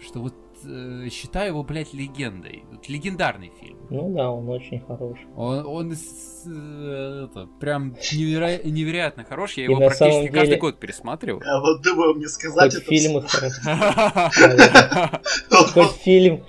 [0.00, 2.64] что вот э, считаю его, блядь, легендой.
[2.72, 3.78] Вот легендарный фильм.
[3.90, 5.26] Ну да, он очень хороший.
[5.36, 9.54] Он, он э, это, прям неверо- невероятно хорош.
[9.54, 11.42] Я И его на практически самом каждый деле- год пересматриваю.
[11.46, 13.22] А вот думаю, мне сказать Хоть это фильмы.
[15.74, 16.44] Хоть фильм,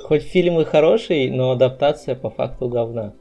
[0.00, 3.14] хоть фильм и хороший, но адаптация по факту говна.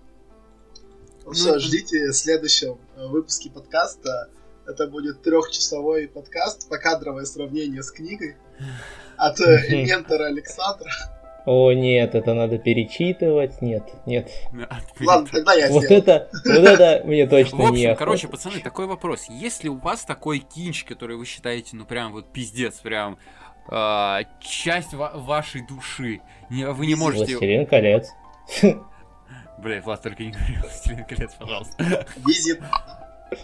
[1.32, 4.30] Все, ждите в следующем э, выпуске подкаста.
[4.68, 8.36] Это будет трехчасовой подкаст, покадровое сравнение с книгой
[9.18, 10.90] от э, ментора Александра.
[11.46, 13.62] О, нет, это надо перечитывать.
[13.64, 14.30] Нет, нет.
[15.00, 16.04] Ладно, тогда я Вот сделаю.
[16.04, 17.98] это, вот это мне В точно не общем, охота.
[18.00, 19.26] короче, пацаны, такой вопрос.
[19.28, 23.18] Есть ли у вас такой кинч, который вы считаете, ну прям вот пиздец, прям
[23.70, 26.22] а, часть ва- вашей души?
[26.52, 27.26] Не, вы не можете...
[27.34, 28.10] Властелин колец.
[29.58, 32.06] Бля, Влад, только не говори «Властелин колец», пожалуйста.
[32.26, 32.60] Визит.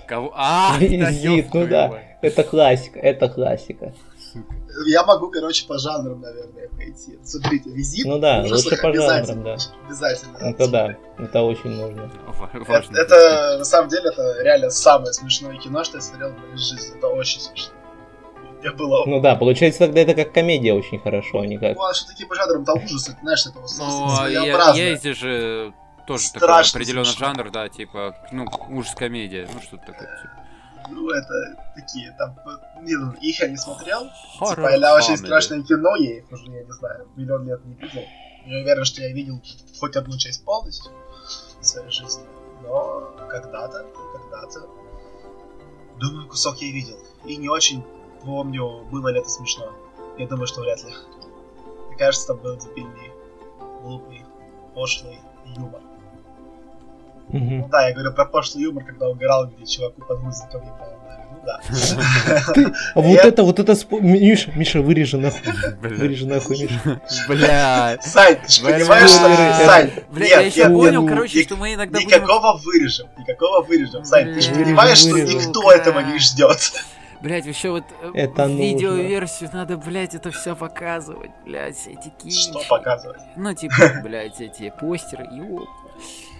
[0.07, 0.33] Кого?
[0.35, 1.99] А, Визит, ну да.
[2.21, 3.93] Это классика, это классика.
[4.33, 4.53] Сука.
[4.87, 7.17] Я могу, короче, по жанрам, наверное, пойти.
[7.23, 8.05] Смотрите, визит.
[8.05, 9.57] Ну да, лучше по жанрам, да.
[9.85, 10.37] Обязательно.
[10.37, 12.11] Это да, это очень нужно.
[12.27, 12.97] Ва- Это, важно.
[12.97, 16.95] это, на самом деле, это реально самое смешное кино, что я смотрел в моей жизни.
[16.97, 17.73] Это очень смешно.
[18.63, 19.05] Я было...
[19.05, 21.75] Ну да, получается тогда это как комедия очень хорошо, а не как...
[21.77, 24.73] Ну, а что такие по жанрам там ужасы, ты знаешь, это вот Ну, а я-
[24.73, 25.73] есть же
[26.07, 27.27] тоже такой Страшно определенный смешно.
[27.27, 30.07] жанр, да, типа, ну, ужас-комедия, ну, что-то такое.
[30.21, 30.43] типа.
[30.89, 32.37] Ну, это такие, там,
[32.81, 32.93] не,
[33.27, 34.09] их я не смотрел.
[34.39, 37.73] Horror Типа, или очень страшное кино, я их уже, я не знаю, миллион лет не
[37.75, 38.03] видел.
[38.45, 39.41] Я уверен, что я видел
[39.79, 40.91] хоть одну часть полностью
[41.59, 42.23] в своей жизни.
[42.63, 44.67] Но когда-то, когда-то,
[45.99, 46.97] думаю, кусок я видел.
[47.25, 47.83] И не очень
[48.23, 49.73] помню, было ли это смешно.
[50.17, 50.93] Я думаю, что вряд ли.
[51.87, 53.11] Мне кажется, там был дебильный,
[53.81, 54.25] глупый,
[54.73, 55.19] пошлый
[55.55, 55.81] юмор.
[57.29, 57.59] Мгм.
[57.59, 60.93] Ну да, я говорю про пошлый юмор, когда угорал, где чуваку подгузником ебал.
[61.31, 61.59] Ну да.
[62.95, 63.73] А вот это, вот это...
[63.73, 65.41] спо- Миша, Миша, вырежи нахуй.
[65.81, 67.01] Вырежи нахуй, Миша.
[67.27, 67.97] Бля.
[68.01, 69.65] Сань, ты же понимаешь, что...
[69.65, 71.99] Сань, Бля, нет, я еще понял, короче, что мы иногда.
[71.99, 74.05] Никакого вырежем, никакого вырежем.
[74.05, 76.59] Сань, ты же понимаешь, что никто этого не ждет.
[77.19, 78.61] Блять, еще вот э, Это нужно.
[78.61, 82.37] видеоверсию надо, блять, это все показывать, блять, эти кинчи.
[82.43, 83.19] Что показывать?
[83.35, 85.67] Ну, типа, блять, эти постеры, ёп,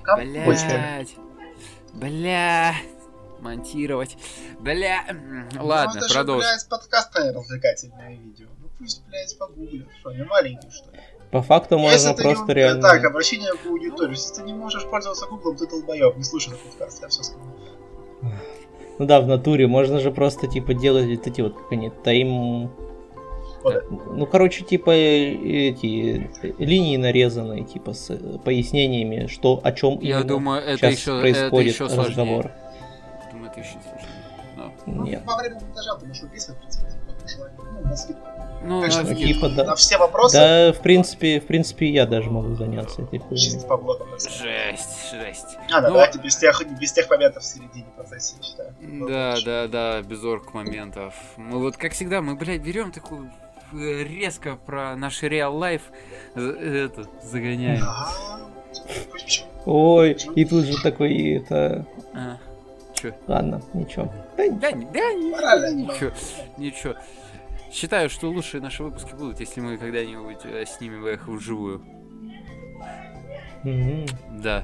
[0.08, 1.16] Какой блять,
[1.94, 2.74] бля,
[3.42, 4.18] монтировать,
[4.60, 5.04] бля.
[5.10, 6.50] М, Ладно, Ну, это же, продолжим.
[6.50, 8.48] блядь, подкаст, не развлекательное видео.
[8.62, 9.88] Ну пусть, блядь, погуглят.
[10.00, 11.00] Что, не маленький, что ли?
[11.32, 12.54] По факту Если можно ты просто не...
[12.54, 12.82] реально...
[12.82, 14.12] Так, обращение к аудитории.
[14.12, 16.16] Если ты не можешь пользоваться гуглом, ты долбоёб.
[16.16, 17.44] Не слушай этот подкаст, я все сказал.
[19.00, 22.72] Ну да, в натуре можно же просто типа делать вот эти вот как они тайм.
[23.64, 23.84] Вот.
[24.16, 25.34] Ну короче типа э,
[25.70, 30.94] эти э, линии нарезанные типа с э, пояснениями, что о чем Я думаю, это сейчас
[30.94, 32.08] еще, это происходит еще сложнее.
[32.08, 32.52] разговор.
[33.32, 34.14] Думаю, это еще сложнее.
[34.56, 35.22] Но- Ну, Нет.
[35.26, 36.88] во время монтажа ты можешь выписывать, в принципе.
[37.74, 38.22] Ну, на скидку.
[38.64, 39.64] Ну, Конечно, на- типа, да.
[39.66, 40.38] На все вопросы.
[40.38, 43.60] Да, в принципе, в принципе, я даже могу заняться этой хуйней.
[43.68, 44.08] по блокам.
[44.20, 45.58] Жесть, жесть.
[45.72, 48.76] А, да, Ну, давайте без тех, без тех моментов в середине процесса, я считаю.
[49.08, 51.14] Да, да, да, без орг моментов.
[51.38, 53.30] Мы вот, как всегда, мы, блядь, берем такую э,
[53.74, 55.84] резко про наш реал лайф
[56.36, 57.84] это загоняем.
[59.66, 61.86] Ой, и тут же такой, это...
[62.14, 62.38] А,
[62.94, 63.14] чё?
[63.28, 64.12] Ладно, ничего.
[64.38, 65.70] Да, Да, не- да, не- Морально.
[65.92, 66.12] ничего,
[66.58, 66.96] ничего.
[67.72, 71.84] Считаю, что лучшие наши выпуски будут, если мы когда-нибудь э, снимем их вживую.
[73.64, 74.06] Мгм.
[74.42, 74.64] Да,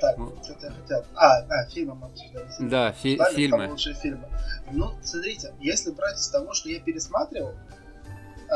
[0.00, 0.32] Так, Ну.
[0.42, 1.04] что-то я хотел.
[1.14, 2.46] А, а, фильмы мы обсуждали.
[2.70, 3.68] да, фи- фильмы.
[3.68, 4.28] лучшие фильмы.
[4.70, 7.52] Ну, смотрите, если брать из того, что я пересматривал,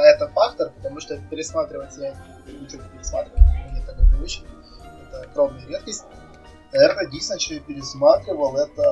[0.00, 2.14] это фактор, потому что пересматривать я
[2.60, 4.44] ничего не пересматриваю, у меня такой привычки,
[5.08, 6.04] это кровная редкость.
[6.72, 8.82] Наверное, единственное, что я пересматривал, это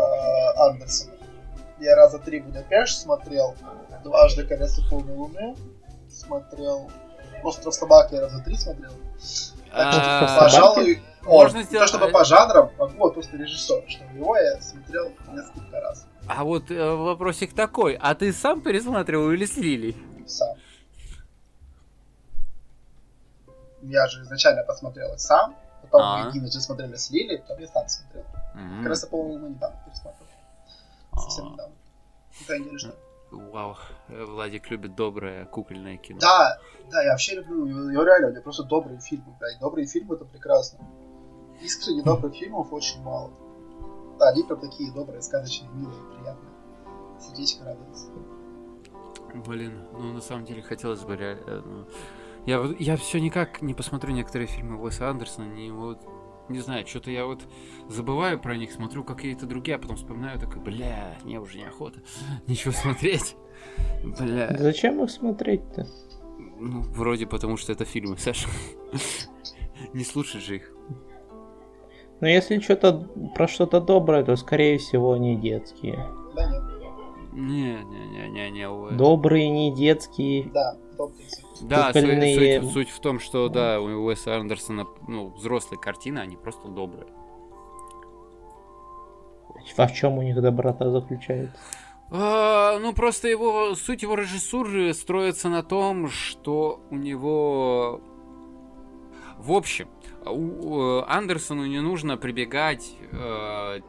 [0.69, 1.11] Андерсон.
[1.81, 3.57] Я раза три Будапешт смотрел,
[4.05, 5.57] дважды Колесо полной луны
[6.09, 6.91] смотрел,
[7.43, 8.93] Остров собак я раза три смотрел.
[9.73, 10.41] Так что, А, собак?
[10.45, 15.11] пожалуй, Можно сделать- то чтобы по жанрам, а вот просто режиссер, что его я смотрел
[15.33, 19.97] несколько раз А вот э, вопросик такой, а ты сам пересматривал или слили?
[20.27, 20.57] сам.
[23.83, 26.19] Я же изначально посмотрел их сам, потом А.
[26.19, 28.25] мы единожды смотрели с Лили, потом я сам смотрел.
[28.55, 28.79] М.
[28.79, 30.29] Как раз, по-моему, недавно пересмотрел.
[31.15, 31.75] Совсем недавно.
[32.79, 32.95] Что.
[33.31, 33.77] Вау,
[34.09, 36.19] э, Владик любит доброе кукольное кино.
[36.21, 36.59] Да,
[36.91, 40.25] да, я вообще люблю, я реально, у меня просто добрые фильмы, блядь, добрые фильмы это
[40.25, 40.81] прекрасно.
[41.61, 43.31] Искренне добрых фильмов очень мало.
[44.19, 46.53] Да, они прям такие добрые, сказочные, милые, приятные.
[47.21, 48.09] Сердечко радуется.
[49.47, 51.87] Блин, ну на самом деле хотелось бы реально.
[52.47, 55.99] Я, вот- я все никак не посмотрю некоторые фильмы Уэса Андерсона, не вот.
[56.49, 57.43] Не знаю, что-то я вот
[57.89, 62.01] забываю про них, смотрю какие-то другие, а потом вспоминаю такой, бля, мне уже неохота
[62.49, 63.37] ничего смотреть.
[64.19, 64.55] Бля.
[64.59, 65.87] Зачем их смотреть-то?
[66.59, 68.49] Ну, вроде потому что это фильмы, Саша.
[69.95, 70.73] Не слушать же их.
[72.21, 75.97] Но если что-то про что-то доброе, то скорее всего они детские.
[76.35, 76.51] Да,
[77.33, 78.97] нет, Не, не, не, не, не.
[78.97, 80.45] Добрые, не детские.
[80.53, 81.27] да, добрые.
[81.63, 86.19] Да, суть, Кукольные- суть- суть в том, что да, у Уэса Андерсона ну, взрослые картины,
[86.19, 87.07] они просто добрые.
[89.77, 91.57] А в чем у них доброта заключается?
[92.11, 98.01] А, ну, просто его суть его режиссуры строится на том, что у него...
[99.39, 99.89] В общем,
[100.27, 103.81] у, Андерсону не нужно прибегать э,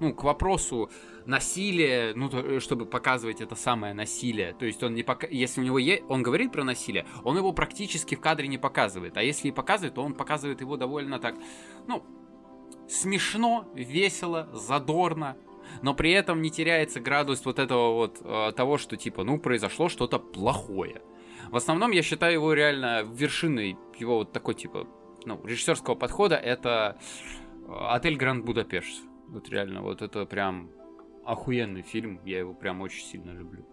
[0.00, 0.90] ну, к вопросу
[1.26, 4.54] насилия, ну, то, чтобы показывать это самое насилие.
[4.54, 5.26] То есть он не пока...
[5.26, 9.16] если у него есть, он говорит про насилие, он его практически в кадре не показывает.
[9.16, 11.36] А если и показывает, то он показывает его довольно так,
[11.86, 12.04] ну,
[12.88, 15.36] смешно, весело, задорно,
[15.82, 19.88] но при этом не теряется градус вот этого вот э, того, что типа, ну, произошло
[19.88, 21.02] что-то плохое.
[21.50, 24.86] В основном я считаю его реально вершиной его вот такой типа,
[25.24, 26.98] ну, режиссерского подхода это
[27.66, 29.02] э, отель Гранд Будапешт.
[29.28, 30.70] Вот реально, вот это прям
[31.26, 33.64] охуенный фильм, я его прям очень сильно люблю.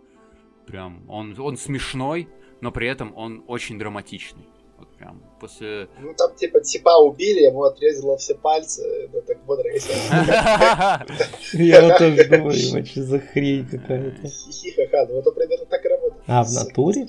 [0.65, 2.29] Прям, он, он смешной,
[2.61, 4.47] но при этом он очень драматичный.
[4.77, 5.87] Вот прям после...
[5.99, 9.69] Ну там типа типа убили, ему отрезало все пальцы, ну так бодро
[11.53, 14.27] Я вот тоже думаю, что за хрень какая-то.
[14.27, 16.23] Хихаха, ну это примерно так и работает.
[16.27, 17.07] А, в натуре?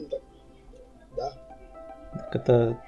[1.17, 1.33] Да.
[2.13, 2.81] Так это...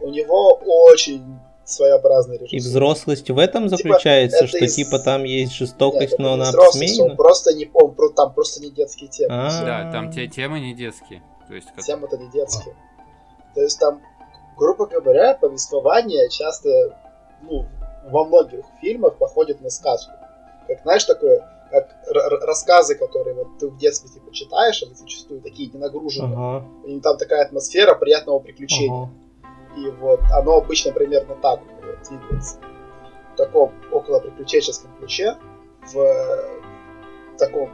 [0.00, 2.56] У него очень своеобразный режим.
[2.56, 4.74] И взрослость в этом типа, заключается, что из...
[4.74, 7.16] типа там есть жестокость, Нет, но она обсмеяна?
[7.16, 9.34] просто не помню, там просто не детские темы.
[9.34, 9.64] А-а-а.
[9.64, 11.22] Да, там те темы не детские.
[11.48, 11.84] То есть, как...
[11.84, 12.74] Темы-то не детские.
[13.54, 14.00] То есть там,
[14.56, 16.96] грубо говоря, повествование часто,
[17.42, 17.66] ну,
[18.10, 20.12] во многих фильмах походит на сказку.
[20.68, 21.96] Как, знаешь, такое, как
[22.42, 26.36] рассказы, которые вот ты в детстве типа читаешь, они зачастую такие ненагруженные.
[26.36, 26.66] Ага.
[26.86, 29.04] И там такая атмосфера приятного приключения.
[29.04, 29.12] Ага.
[29.76, 32.58] И вот оно обычно примерно так вот, двигается.
[33.32, 35.36] В таком около приключенческом ключе,
[35.92, 37.70] в таком...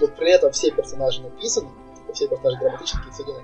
[0.00, 1.70] Вот при этом все персонажи написаны,
[2.12, 3.42] все персонажи грамматические и все дела.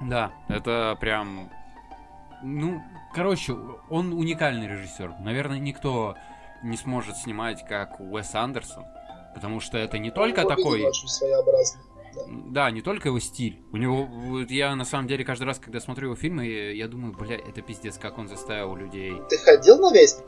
[0.00, 1.50] Да, это прям...
[2.42, 2.82] Ну,
[3.14, 3.54] короче,
[3.90, 5.14] он уникальный режиссер.
[5.20, 6.16] Наверное, никто
[6.62, 8.84] не сможет снимать, как Уэс Андерсон.
[9.34, 10.84] Потому что это не только ну, такой...
[10.84, 11.82] Очень своеобразный.
[12.26, 13.60] Да, не только его стиль.
[13.72, 17.14] У него, вот я на самом деле каждый раз, когда смотрю его фильмы, я думаю,
[17.14, 19.14] бля, это пиздец, как он заставил людей.
[19.28, 20.26] Ты ходил на вестник?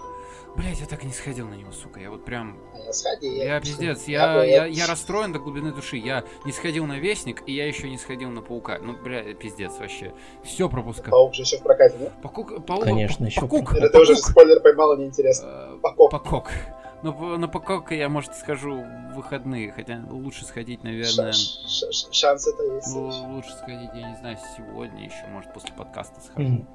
[0.56, 2.00] Блять, я так и не сходил на него, сука.
[2.00, 2.58] Я вот прям.
[2.86, 3.34] Я сходил.
[3.34, 4.04] Я пиздец.
[4.04, 5.98] Я, я, я, я расстроен до глубины души.
[5.98, 8.78] Я не сходил на вестник, и я еще не сходил на паука.
[8.80, 10.14] Ну, бля, пиздец вообще.
[10.42, 11.10] Все пропускаю.
[11.10, 12.12] Паук же еще в прокате, да?
[12.22, 13.42] Паук, паук, Конечно, еще.
[13.42, 15.46] Паук, Это уже спойлер поймал, неинтересно.
[15.46, 16.10] Э, Пакок.
[16.10, 16.50] Пакок.
[17.02, 21.32] Но на Покока я, может, схожу в выходные, хотя лучше сходить, наверное...
[21.32, 22.94] Ш -ш Шанс это есть.
[22.94, 26.66] Лучше сходить, я не знаю, сегодня еще, может, после подкаста схожу.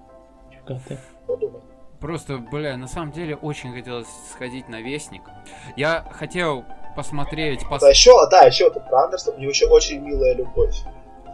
[0.68, 0.98] Ты?
[1.28, 1.62] Подумай.
[2.00, 5.22] Просто, бля, на самом деле очень хотелось сходить на Вестник.
[5.76, 7.68] Я хотел посмотреть...
[7.70, 7.82] Пос...
[7.82, 10.76] Да, еще, да, еще это про Андерсон, у него еще очень милая любовь.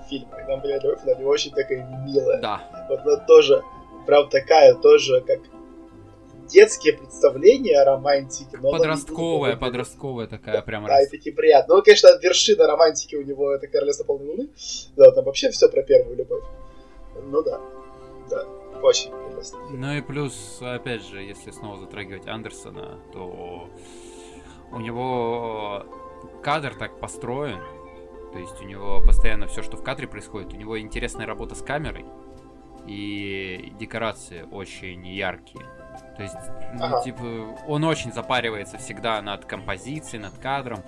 [0.09, 2.41] Фильм, когда была любовь, она не очень такая милая.
[2.41, 2.61] Да.
[2.89, 3.63] Вот она тоже,
[4.05, 5.39] прям такая, тоже, как
[6.47, 8.57] детские представления о романтике.
[8.61, 10.85] Но подростковая, не подростковая такая прям.
[10.85, 11.07] Да, раз...
[11.07, 11.77] и такие приятные.
[11.77, 14.49] Ну, конечно, вершина романтики у него это Королевство полной луны.
[14.95, 16.43] Да, там вообще все про первую любовь.
[17.23, 17.59] Ну да,
[18.29, 18.45] да,
[18.81, 19.59] очень интересно.
[19.69, 23.69] Ну и плюс, опять же, если снова затрагивать Андерсона, то
[24.71, 25.85] у него
[26.43, 27.59] кадр так построен,
[28.33, 31.61] то есть у него постоянно все, что в кадре происходит, у него интересная работа с
[31.61, 32.05] камерой,
[32.85, 35.65] и декорации очень яркие.
[36.15, 36.35] То есть,
[36.73, 37.01] ну, ага.
[37.03, 37.23] типа,
[37.67, 40.83] он очень запаривается всегда над композицией, над кадром.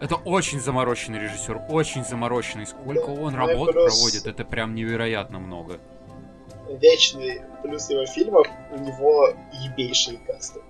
[0.00, 2.66] Это очень замороченный режиссер, очень замороченный.
[2.66, 3.94] Сколько он ну, работ плюс...
[3.94, 5.78] проводит, это прям невероятно много.
[6.68, 10.60] Вечный плюс его фильмов, у него ебейшие касты.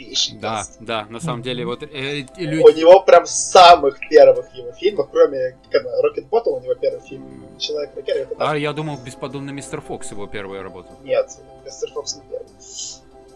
[0.00, 2.62] Ебейшие да, да, на самом деле, вот э, люди...
[2.62, 5.56] У него прям самых первых его фильмов, кроме
[6.02, 8.28] Рокет Ботл, у него первый фильм Человек ракет.
[8.38, 10.88] А я думал, бесподобный Мистер Фокс его первая работа.
[11.02, 11.28] Нет,
[11.64, 12.48] Мистер Фокс не первый.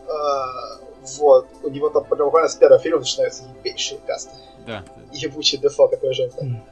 [0.09, 0.79] А,
[1.19, 1.49] вот.
[1.63, 4.35] У него там буквально с первого фильма начинаются ебейшие касты.
[4.67, 4.85] Да.
[5.13, 6.63] Ебучий Дефо, какой же он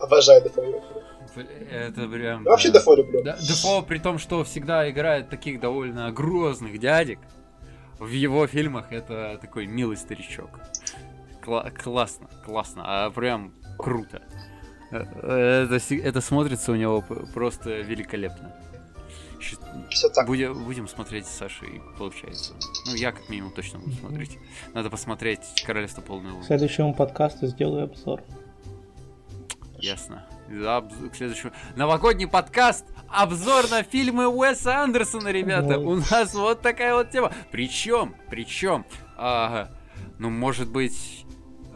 [0.00, 0.82] Обожаю Дефо его
[1.70, 2.44] это прям...
[2.44, 3.22] Я вообще Дефо люблю.
[3.22, 7.20] Дефо, при том, что всегда играет таких довольно грозных дядек,
[8.00, 10.60] в его фильмах это такой милый старичок.
[11.44, 14.22] Кла- классно, классно, а прям круто.
[14.90, 18.52] Это, это смотрится у него просто великолепно.
[19.88, 20.26] Все так.
[20.26, 22.54] Будем, будем смотреть с Сашей, получается.
[22.86, 24.38] Ну, я как минимум точно буду смотреть.
[24.74, 26.42] Надо посмотреть Королевство полной луны.
[26.42, 28.22] К следующему подкасту сделаю обзор.
[29.78, 30.26] Ясно.
[30.48, 31.52] Да, к следующему.
[31.76, 32.84] Новогодний подкаст.
[33.12, 35.78] Обзор на фильмы Уэса Андерсона, ребята.
[35.78, 35.84] Ой.
[35.84, 37.32] У нас вот такая вот тема.
[37.50, 38.84] Причем, причем,
[39.16, 39.68] а,
[40.18, 41.26] ну, может быть,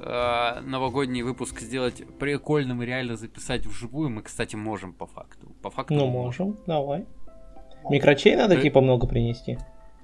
[0.00, 5.48] а, новогодний выпуск сделать прикольным и реально записать вживую, мы, кстати, можем по факту.
[5.62, 5.94] По факту.
[5.94, 7.04] Ну, можем, давай.
[7.90, 9.58] Микрочей надо, типа, много принести?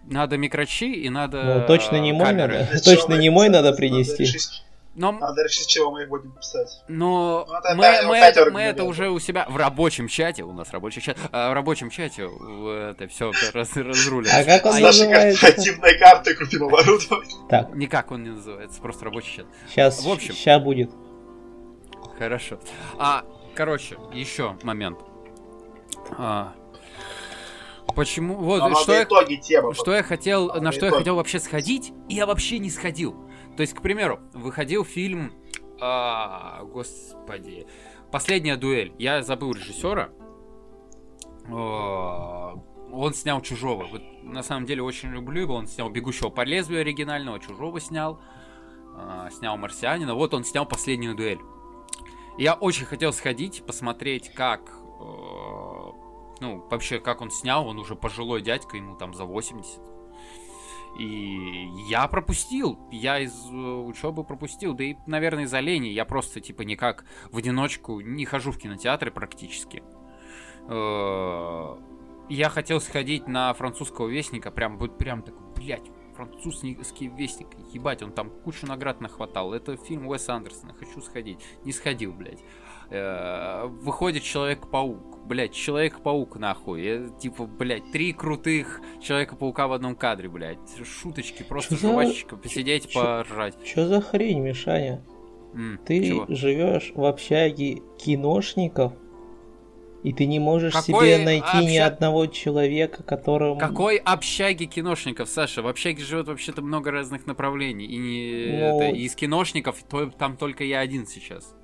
[0.07, 1.43] Надо микрочи и надо...
[1.61, 2.61] Ну, точно не мой камеры.
[2.61, 2.83] надо.
[2.83, 4.27] Точно не мой надо принести.
[4.97, 6.83] Но, надо решить, с чего мы их будем писать.
[6.89, 10.53] но Ну, это мы, мы это, мы это уже у себя в рабочем чате, у
[10.53, 12.25] нас рабочий чат, а, в рабочем чате
[12.91, 14.29] это все раз, разрулим.
[14.35, 15.41] А как он А называется?
[15.41, 17.31] корпоративные карты купим оборудование.
[17.49, 19.47] Так, Никак он не называется, просто рабочий чат.
[19.69, 20.35] сейчас, В общем.
[20.35, 20.91] сейчас будет.
[22.19, 22.59] Хорошо.
[22.99, 23.25] А,
[23.55, 24.99] короче, еще момент.
[26.19, 26.53] А,
[27.95, 28.35] почему...
[28.35, 29.73] Вот, Нам что я, итоги темы.
[29.75, 31.01] что я хотел, Надо на что я итоги.
[31.01, 33.17] хотел вообще сходить, и я вообще не сходил.
[33.61, 35.35] То есть, к примеру, выходил фильм...
[35.83, 37.67] а, господи...
[38.11, 38.95] Последняя дуэль.
[38.99, 40.09] Я забыл режиссера.
[41.53, 42.55] А,
[42.91, 43.85] Он снял Чужого.
[43.85, 45.55] Вот, на самом деле очень люблю его.
[45.57, 48.19] Он снял Бегущего по лезвию оригинального, Чужого снял.
[48.97, 50.15] а, Снял Марсианина.
[50.15, 51.41] Вот он снял последнюю дуэль.
[52.39, 55.03] Я очень хотел сходить, посмотреть, как, э,
[56.41, 59.90] ну, вообще, как он снял, он уже пожилой дядька, ему там за 80.
[61.01, 66.61] И я пропустил, я из учебы пропустил, да и, наверное, из-за лени, я просто, типа,
[66.61, 69.83] никак в одиночку не хожу в кинотеатры практически.
[70.69, 71.77] Э,
[72.29, 78.13] Я хотел сходить на французского вестника, прям, вот прям такой, блядь, французский вестник, ебать, он
[78.13, 79.55] там кучу наград нахватал.
[79.55, 81.39] Это фильм Уэса Андерсона, хочу сходить.
[81.65, 82.45] Не сходил, блядь.
[82.91, 85.19] Э, Выходит Человек-паук.
[85.27, 86.83] Блядь, Человек-паук нахуй.
[86.83, 90.59] Я, типа, блядь, три крутых Человека-паука в одном кадре, блядь.
[90.85, 93.55] Шуточки, просто Чё за- жвачечка, посидеть, чё- поржать.
[93.65, 95.05] Что за хрень, Мишаня?
[95.55, 96.27] М, Ты чего?
[96.29, 98.93] живешь в общаге киношников,
[100.03, 103.59] и ты не можешь Какой себе найти ни обща- одного человека, которому...
[103.61, 105.63] Какой общаги киношников, Саша?
[105.63, 107.85] В общаге живет вообще-то много разных направлений.
[107.87, 111.55] И не Ну- это, и из киношников то- там только я один сейчас.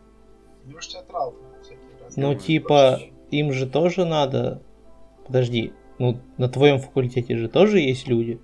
[0.67, 1.35] Ну, театрал.
[1.63, 2.27] всякие разные.
[2.27, 3.01] Ну, типа,
[3.31, 4.63] им же тоже надо...
[5.27, 8.41] Подожди, ну, на твоем факультете же тоже есть люди?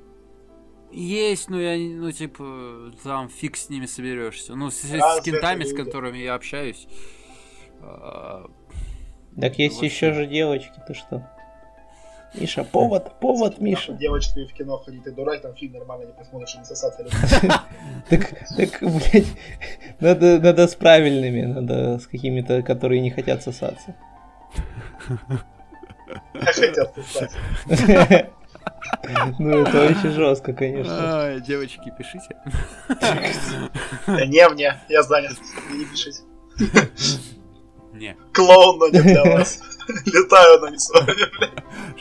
[0.91, 4.55] Есть, но я, ну, типа, там фиг с ними соберешься.
[4.55, 6.87] Ну, с, с кентами, с которыми я общаюсь.
[7.81, 8.51] а,
[9.41, 9.87] Так есть Вообще.
[9.87, 11.27] еще же девочки, ты что?
[12.35, 13.93] Миша, повод, повод, Миша.
[13.93, 17.05] Девочками в кино ходить, ты дурак, там фильм нормально не посмотришь, не сосаться.
[18.09, 19.27] Так, так, блядь,
[20.01, 23.95] надо, надо с правильными, надо с какими-то, которые не хотят сосаться.
[26.35, 27.31] Хотят сосать.
[29.39, 30.95] Ну, это очень жестко, конечно.
[31.35, 32.37] а, девочки, пишите.
[34.07, 35.33] Да Не мне, я занят.
[35.73, 36.21] Не пишите.
[38.03, 39.61] Не, Клоун, но не для вас.
[40.07, 41.15] Летаю, но не с вами.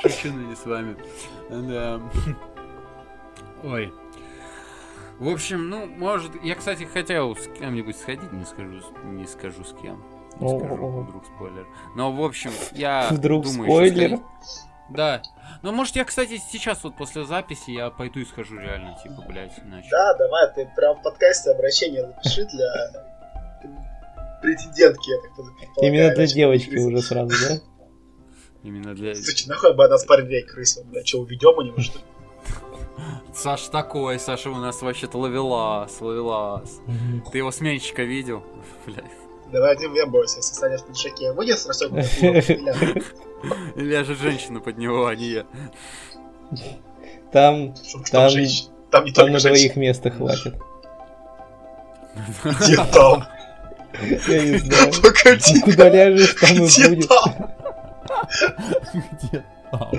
[0.01, 0.95] шучу, но не с вами.
[1.47, 2.01] Да.
[3.63, 3.93] Ой.
[5.19, 9.73] В общем, ну, может, я, кстати, хотел с кем-нибудь сходить, не скажу, не скажу с
[9.79, 10.03] кем.
[10.39, 11.67] Не О, скажу, вдруг спойлер.
[11.95, 14.19] Но, в общем, я Вдруг думаю, спойлер?
[14.89, 15.21] Да.
[15.61, 19.59] Ну, может, я, кстати, сейчас вот после записи я пойду и схожу реально, типа, блядь,
[19.59, 19.87] иначе.
[19.91, 23.10] Да, давай, ты прям в подкасте обращение запиши для
[24.41, 25.69] претендентки, я так предполагаю.
[25.81, 27.61] Именно для девочки уже сразу, да?
[28.63, 29.15] Именно для...
[29.15, 32.05] Слушай, нахуй бы она с парней крысил, бля, что, уведем у него, что ли?
[33.33, 36.81] Саш такой, Саша у нас вообще-то ловелас, ловелас.
[37.31, 38.43] Ты его сменщика видел?
[38.85, 39.05] Блядь.
[39.51, 42.35] Давай ты не бойся, если станешь в пиджаке, выйдешь с расстегнутым
[43.75, 45.45] Или же женщина под него, а не я.
[47.31, 47.73] Там,
[48.11, 48.31] Там,
[48.91, 49.13] Там-.
[49.13, 50.55] Там на двоих места хватит.
[52.43, 53.25] Где там?
[54.27, 54.91] Я не знаю.
[55.01, 55.61] Погоди.
[55.61, 57.09] Куда ляжешь, там и будет.
[58.93, 59.91] Где там?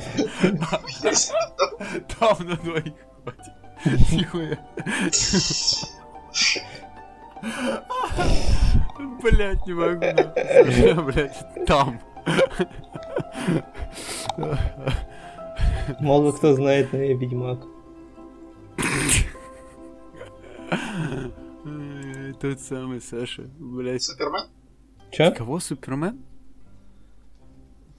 [2.19, 3.53] Там на двоих хватит.
[4.13, 4.59] Нихуя.
[9.23, 11.03] Блять, не могу.
[11.03, 12.01] Блять, там.
[16.01, 17.59] Мало кто знает, но я ведьмак.
[22.41, 24.03] Тот самый Саша, блять.
[24.03, 24.47] Супермен?
[25.11, 25.33] Чё?
[25.33, 26.25] Кого, Супермен?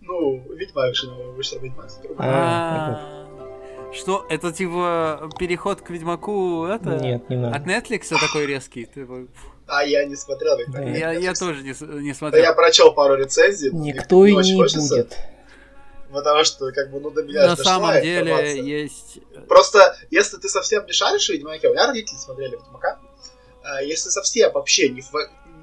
[0.01, 1.89] Ну, Ведьмак же вышел, Ведьмак.
[2.17, 3.25] А,
[3.93, 6.97] Что, это типа переход к Ведьмаку, это?
[6.97, 7.69] Нет, не От надо.
[7.71, 8.85] Netflix такой резкий?
[8.85, 9.29] Ты такой,
[9.67, 10.83] А я не смотрел Ведьмак.
[10.83, 10.89] Да.
[10.89, 12.43] Я, я тоже не, Да смотрел.
[12.43, 13.71] я прочел пару рецензий.
[13.71, 15.17] но Никто и не хочется, будет.
[16.11, 18.61] Потому что, как бы, ну, до меня На самом деле информация.
[18.61, 19.19] есть...
[19.47, 22.99] Просто, если ты совсем не шаришь в Ведьмаке, у меня родители смотрели Ведьмака,
[23.83, 25.11] если совсем вообще ни в,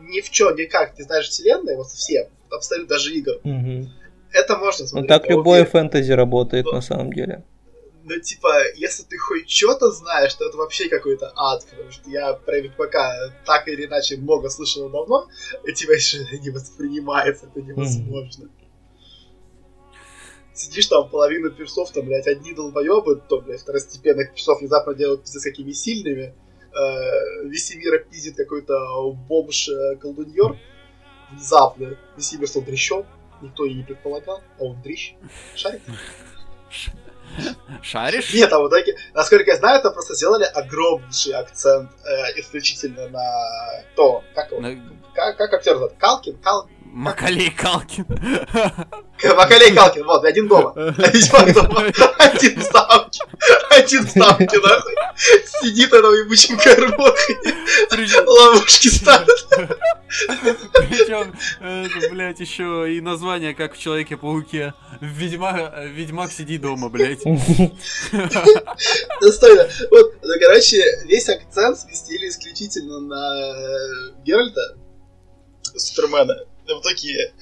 [0.02, 3.90] ни в чем, никак не знаешь вселенной, вот совсем, абсолютно даже игр, Мгм.
[4.32, 5.08] это можно Ну смотреть.
[5.08, 7.44] так но любое фэнтези работает Ну, на самом деле.
[8.02, 12.32] Ну, типа, если ты хоть что-то знаешь, то это вообще какой-то ад, потому что я
[12.32, 15.28] про Ведьмака так или иначе много слышал давно,
[15.64, 18.48] и тебя еще не воспринимается, это невозможно.
[20.54, 25.42] сидишь там, половина персов, там, блядь, одни долбоебы, то, блядь, второстепенных персов внезапно делают пиздец
[25.44, 26.34] какими сильными.
[26.72, 30.56] Э, Весемира пиздит какой-то бомж-колдуньер.
[31.30, 33.06] Внезапно Весемир стал дрищом.
[33.42, 35.14] Никто и не предполагал, а он дрищ.
[35.56, 35.80] Шарик?
[37.82, 38.34] Шаришь?
[38.34, 43.24] Нет, а в итоге, насколько я знаю, там просто сделали огромнейший акцент э, исключительно на
[43.96, 44.76] то, как его, На-
[45.14, 45.92] как, как актер зовут?
[45.98, 46.36] Калкин?
[46.38, 46.68] Кал...
[46.92, 48.06] Макалей Калкин.
[49.36, 50.72] Макалей Калкин, вот, один дома.
[50.76, 51.84] Ведьмак дома.
[52.18, 53.20] Один в ставке.
[53.70, 54.94] Один в ставке, нахуй.
[55.16, 57.36] Сидит на ебучем кормухе.
[57.90, 59.28] Причем, Ловушки ставит.
[60.08, 64.74] причем, это, блядь, еще и название, как в Человеке-пауке.
[65.00, 67.22] Ведьмак, Ведьмак сиди дома, блядь.
[69.20, 69.68] Достойно.
[69.90, 74.76] Вот, ну, короче, весь акцент сместили исключительно на э, Геральта,
[75.76, 76.49] Супермена.
[76.74, 77.32] В итоге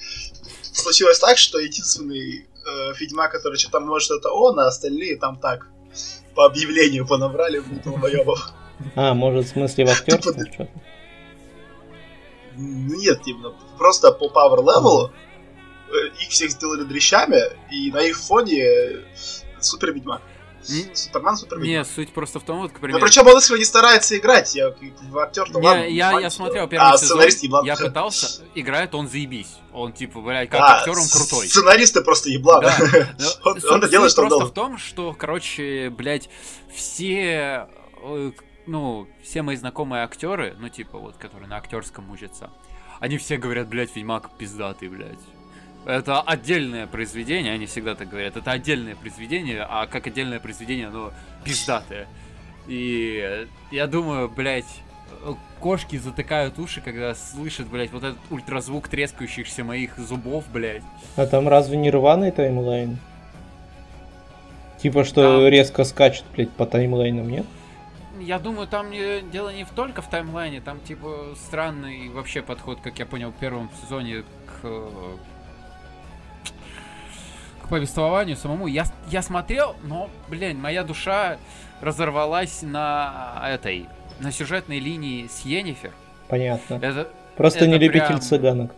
[0.61, 5.39] случилось так, что единственный э, Ведьмак, который что там может, это он, а остальные там
[5.39, 5.67] так
[6.35, 8.51] по объявлению понабрали долбоебов.
[8.95, 10.71] А, может, в смысле в актерском Тупо- что-то?
[12.55, 15.11] Нет, именно просто по power level
[15.89, 19.05] э, их всех сделали дрищами, и на их фоне
[19.59, 20.21] супер ведьмак.
[20.67, 21.87] Не- Супермен супер Не, ведьмак.
[21.87, 23.05] суть просто в том, вот, к Ну примеру...
[23.05, 25.83] причем он если не старается играть, я в актер то Не, ладно.
[25.83, 27.65] я, я смотрел а первый сезон, сценарист еблан.
[27.65, 29.55] я пытался, играет он заебись.
[29.71, 31.47] Он, типа, блядь, как Да, актер он крутой.
[31.47, 32.63] Сценаристы просто ебланы.
[32.67, 33.07] Да.
[33.19, 34.51] Но Он- суть- он-то делает, что просто должен.
[34.51, 36.29] в том, что, короче, блядь,
[36.73, 37.67] все,
[38.03, 38.31] э,
[38.65, 42.49] ну, все мои знакомые актеры, ну, типа, вот, которые на актерском учатся,
[42.99, 45.19] они все говорят, блядь, Ведьмак пиздатый, блядь.
[45.85, 51.11] Это отдельное произведение, они всегда так говорят, это отдельное произведение, а как отдельное произведение, оно
[51.43, 52.07] пиздатое.
[52.67, 54.81] И я думаю, блядь,
[55.59, 60.83] кошки затыкают уши, когда слышат, блядь, вот этот ультразвук трескающихся моих зубов, блядь.
[61.15, 62.97] А там разве не рваный таймлайн?
[64.81, 67.45] Типа, что Там- резко скачет, блядь, по таймлайнам, нет?
[68.19, 72.99] Я думаю, там не- дело не только в таймлайне, там типа странный вообще подход, как
[72.99, 75.28] я понял, в первом сезоне к, э, к
[77.69, 78.67] повествованию самому.
[78.67, 81.37] Я, я смотрел, но, блин, моя душа
[81.81, 83.87] разорвалась на этой,
[84.19, 85.91] на сюжетной линии с Йеннифер.
[86.27, 86.75] Понятно.
[86.81, 87.07] Это,
[87.37, 88.71] Просто не это любитель прям- цыганок.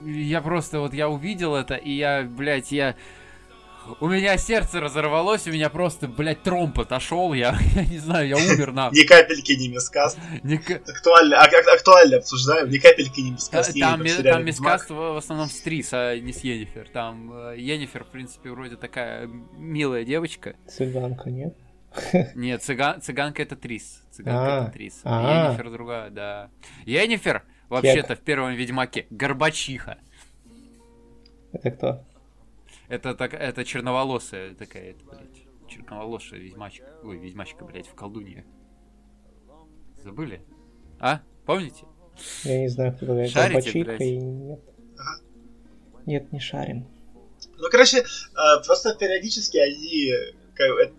[0.00, 2.96] я просто вот, я увидел это, и я, блядь, я...
[4.00, 8.36] У меня сердце разорвалось, у меня просто, блядь, тромб отошел, я, я не знаю, я
[8.36, 8.90] умер на...
[8.90, 10.18] Ни капельки не мискаст.
[10.88, 13.78] Актуально, а- а- актуально обсуждаем, ни капельки не мискаст.
[13.78, 16.88] Там, ми- там мискаст в, основном с Трис, а не с Йеннифер.
[16.92, 19.26] Там э, Йеннифер, в принципе, вроде такая
[19.56, 20.54] милая девочка.
[20.68, 21.54] Цыганка, нет?
[22.34, 24.02] Нет, цыган, цыганка это Трис.
[24.12, 25.00] Цыганка это Трис.
[25.04, 25.44] а.
[25.48, 26.50] Йеннифер другая, да.
[26.86, 29.98] Йеннифер, вообще-то, в первом Ведьмаке, Горбачиха.
[31.52, 32.04] Это кто?
[32.92, 36.84] Это, так, это черноволосая такая, это, блядь, черноволосая ведьмачка.
[37.02, 38.44] Ой, ведьмачка, блядь, в колдунье.
[40.04, 40.42] Забыли?
[41.00, 41.22] А?
[41.46, 41.86] Помните?
[42.44, 44.00] Я не знаю, кто такая Шарите, блядь?
[44.02, 44.60] и нет.
[46.04, 46.86] Нет, не шарим.
[47.56, 48.04] Ну, короче, э,
[48.66, 50.12] просто периодически они...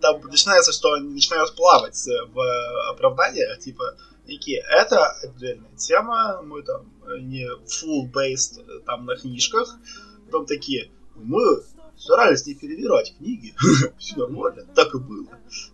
[0.00, 6.64] там начинается, что они начинают плавать э, в оправданиях, типа, такие, это отдельная тема, мы
[6.64, 9.78] там э, не full-based э, там на книжках,
[10.26, 11.62] потом такие, мы
[11.96, 13.54] старались не перевирать книги,
[13.98, 15.28] все нормально, так и было.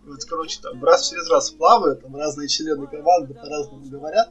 [0.05, 4.29] И вот, короче, там раз через раз плавают, там разные члены команды по-разному говорят.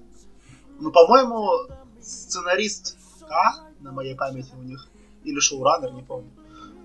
[0.79, 1.69] Ну, по-моему,
[2.01, 4.89] сценарист К, на моей памяти у них,
[5.25, 6.31] или шоураннер, не помню.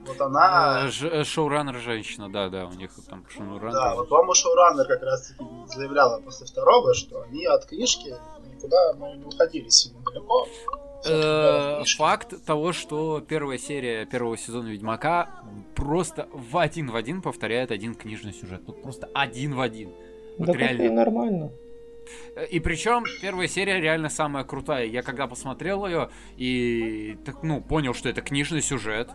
[0.06, 0.86] Вот она...
[0.86, 3.72] Э, ж- э, Шоураннер женщина, да, да, у них там шоураннер.
[3.72, 8.16] Да, вот по-моему, шоураннер как раз таки заявляла после второго, что они от книжки
[8.54, 10.48] никуда ну, не уходили сильно далеко.
[11.06, 15.30] Э, Факт того, что первая серия первого сезона Ведьмака
[15.76, 18.62] просто в один в один повторяет один книжный сюжет.
[18.66, 19.92] Вот просто один в один.
[20.38, 20.82] Вот Да реально.
[20.84, 21.52] и нормально.
[22.52, 24.86] И причем первая серия реально самая крутая.
[24.86, 29.10] Я когда посмотрел ее и так, ну, понял, что это книжный сюжет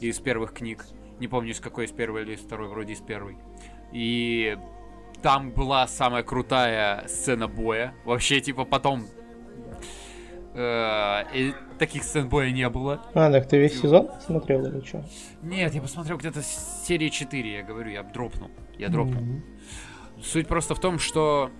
[0.00, 0.84] из первых книг.
[1.20, 3.36] Не помню, из какой из первой или из второй, вроде из первой.
[3.92, 4.58] И
[5.22, 7.94] там была самая крутая сцена боя.
[8.04, 9.06] Вообще, типа, потом
[10.56, 13.04] и таких сцен боя не было.
[13.14, 15.04] А, так ты весь сезон смотрел или что?
[15.42, 18.50] Нет, я посмотрел где-то с серии 4, я говорю, я дропнул.
[18.78, 19.42] Я дропнул.
[20.22, 21.50] Суть просто в том, что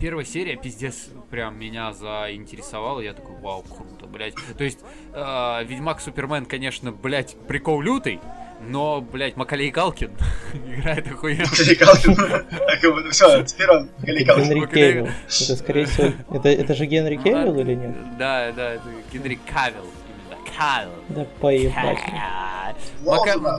[0.00, 3.00] первая серия пиздец прям меня заинтересовала.
[3.00, 4.34] Я такой, вау, круто, блядь.
[4.56, 4.80] То есть,
[5.12, 8.20] э, Ведьмак Супермен, конечно, блядь, прикол лютый,
[8.60, 10.10] но, блядь, Макалей Галкин
[10.76, 11.46] играет охуенно.
[13.10, 14.38] Все, теперь он Галикал.
[14.38, 15.06] Генри Макалей- Кейвилл.
[15.06, 18.16] Это, скорее всего, это, это же Генри Кейвилл или нет?
[18.18, 19.86] Да, да, это Генри Кавилл.
[20.56, 20.90] Кавилл.
[21.10, 21.98] Да поебать.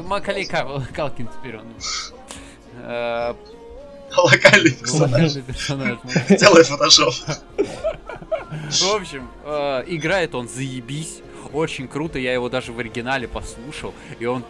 [0.05, 1.65] Макалей Калкин теперь он.
[2.83, 3.33] э,
[4.17, 5.33] Локальный персонаж.
[5.35, 5.97] персонаж.
[6.29, 7.13] Сделай фотошоп.
[8.69, 11.21] В общем, э, играет он заебись.
[11.53, 13.93] Очень круто, я его даже в оригинале послушал.
[14.19, 14.43] И он,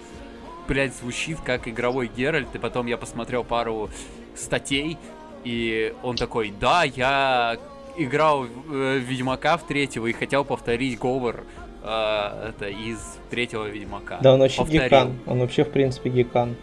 [0.70, 2.47] блядь, звучит как игровой Геральт.
[2.53, 3.89] И потом я посмотрел пару
[4.36, 4.97] статей.
[5.43, 7.57] И он такой, да, я
[7.97, 11.43] играл э, Ведьмака в третьего и хотел повторить говор
[11.84, 12.99] э, это из
[13.30, 14.20] третьего Ведьмака.
[14.22, 14.86] Да, он вообще Повторил.
[14.86, 15.20] гикан.
[15.26, 16.55] Он вообще, в принципе, гикан.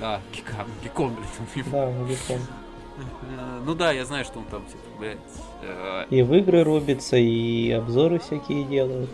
[0.00, 1.66] Да, гикан, гикон, блядь.
[1.66, 2.40] он Да, он гикан.
[2.96, 5.18] Э, Ну да, я знаю, что он там, типа, блядь,
[5.62, 9.10] э, И в игры рубится, и обзоры всякие делают.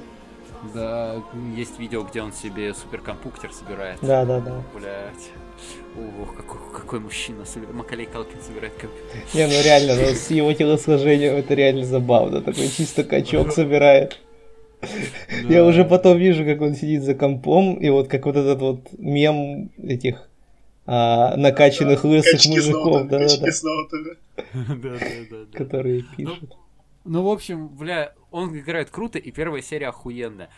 [0.75, 1.23] Да,
[1.57, 3.99] есть видео, где он себе суперкомпьютер собирает.
[4.03, 4.63] Да, да, да.
[4.75, 5.31] Блять.
[6.21, 7.45] Ох, какой, какой мужчина.
[7.73, 9.19] Макалей Калкин собирает компьютер.
[9.35, 12.41] Не, ну реально, ну, с его телосложением это реально забавно.
[12.41, 14.19] Такой чисто качок собирает.
[15.49, 18.81] Я уже потом вижу, как он сидит за компом, и вот как вот этот вот
[18.99, 20.29] мем этих
[20.87, 23.27] а, накачанных лысых Качки с мужиков, да, да.
[24.53, 24.99] Да, да,
[25.31, 25.59] да, да.
[25.59, 26.57] которые пишут.
[27.05, 30.49] Ну, в общем, бля, он играет круто, и первая серия охуенная.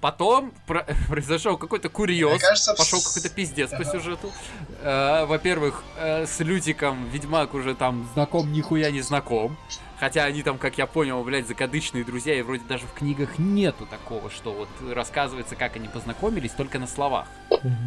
[0.00, 4.32] Потом про- произошел какой-то курьез, кажется, пошел какой-то пиздец по сюжету.
[4.80, 9.56] Э, Во-первых, э, с Лютиком Ведьмак уже там знаком нихуя не знаком.
[10.00, 13.86] Хотя они там, как я понял, блядь, закадычные друзья, и вроде даже в книгах нету
[13.86, 17.28] такого, что вот рассказывается, как они познакомились, только на словах,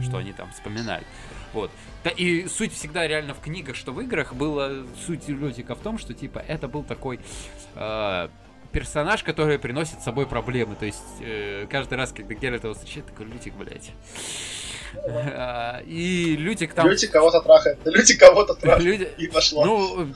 [0.01, 1.03] что они там вспоминали.
[1.51, 1.71] Вот.
[2.05, 4.71] Да и суть всегда реально в книгах, что в играх была
[5.05, 7.19] суть Лютика в том, что типа это был такой
[7.75, 8.29] э,
[8.75, 10.75] персонаж, который приносит с собой проблемы.
[10.75, 13.91] То есть э, каждый раз, когда Геральт его встречает, такой Лютик, блядь.
[15.07, 16.87] А, И Лютик там...
[16.87, 17.79] Люди кого-то трахают.
[17.85, 18.85] Люди кого-то трахают.
[18.85, 19.65] Люди- И пошло.
[19.65, 20.07] Ну,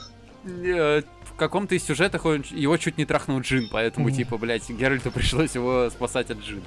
[0.45, 5.12] э, в каком-то из сюжетах он, его чуть не трахнул Джин, поэтому, типа, блядь, Геральту
[5.12, 6.62] пришлось его спасать от Джина.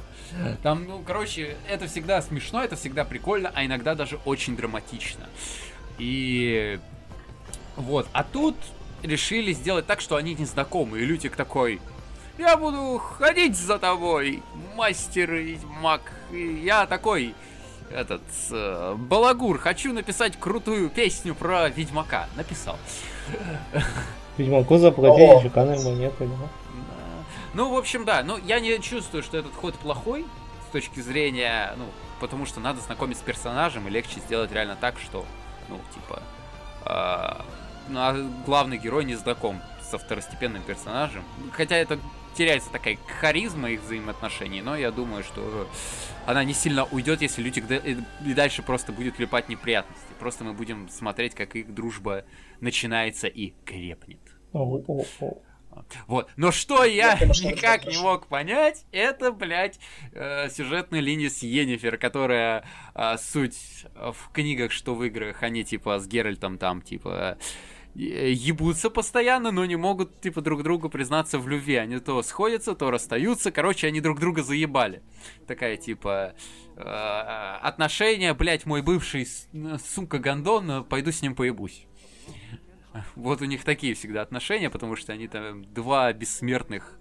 [0.63, 5.27] Там, ну, короче, это всегда смешно, это всегда прикольно, а иногда даже очень драматично.
[5.99, 6.79] И
[7.77, 8.57] вот, а тут
[9.03, 11.81] решили сделать так, что они не знакомы, и Лютик такой...
[12.39, 14.43] Я буду ходить за тобой,
[14.75, 16.01] мастер ведьмак.
[16.33, 17.35] И я такой,
[17.91, 22.29] этот, э, балагур, хочу написать крутую песню про ведьмака.
[22.35, 22.79] Написал.
[24.39, 26.35] Ведьмаку заплатили чеканной монетой, да.
[26.35, 26.49] Да.
[27.53, 28.23] Ну, в общем, да.
[28.23, 30.25] Ну, я не чувствую, что этот ход плохой
[30.69, 31.85] с точки зрения, ну,
[32.19, 35.27] потому что надо знакомить с персонажем и легче сделать реально так, что,
[35.69, 36.23] ну, типа,
[36.87, 37.45] ну,
[37.91, 38.15] а
[38.47, 41.23] главный герой не знаком со второстепенным персонажем.
[41.53, 41.99] Хотя это
[42.35, 45.69] теряется такая харизма их взаимоотношений, но я думаю, что
[46.27, 50.07] она не сильно уйдет, если Лютик да- и дальше просто будет клепать неприятности.
[50.19, 52.25] Просто мы будем смотреть, как их дружба
[52.61, 54.21] начинается и крепнет.
[54.53, 55.39] О, о, о.
[56.07, 56.31] Вот.
[56.37, 59.79] Но что я никак не мог понять, это, блядь,
[60.13, 62.65] э, сюжетная линия с Йеннифер, которая
[62.95, 67.43] э, суть в книгах, что в играх, они типа с Геральтом там, типа, э,
[67.95, 71.77] ебутся постоянно, но не могут, типа, друг другу признаться в любви.
[71.77, 73.51] Они то сходятся, то расстаются.
[73.51, 75.03] Короче, они друг друга заебали.
[75.47, 76.35] Такая, типа,
[76.77, 81.87] э, отношения, блядь, мой бывший, э, сука, гондон, э, пойду с ним поебусь.
[83.17, 86.99] Вот у них такие всегда отношения, потому что они там два бессмертных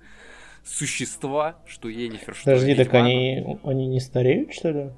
[0.64, 3.02] существа, что Енифер, что Подожди, так Ведьмак.
[3.04, 4.92] они, они не стареют, что ли?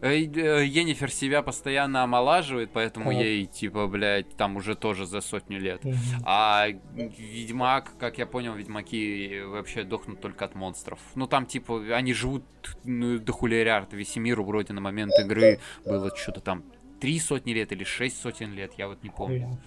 [0.00, 3.22] Э, э, Енифер себя постоянно омолаживает, поэтому Так.
[3.22, 5.84] ей, типа, блядь, там уже тоже за сотню лет.
[5.84, 5.96] Мгм.
[6.24, 11.00] А Ведьмак, как я понял, Ведьмаки вообще дохнут только от монстров.
[11.14, 12.44] Ну там, типа, они живут
[12.84, 13.92] ну, до хулиард.
[13.92, 16.64] Весемиру вроде на момент игры было что-то там
[17.00, 19.58] три сотни лет или шесть сотен лет, я вот не помню.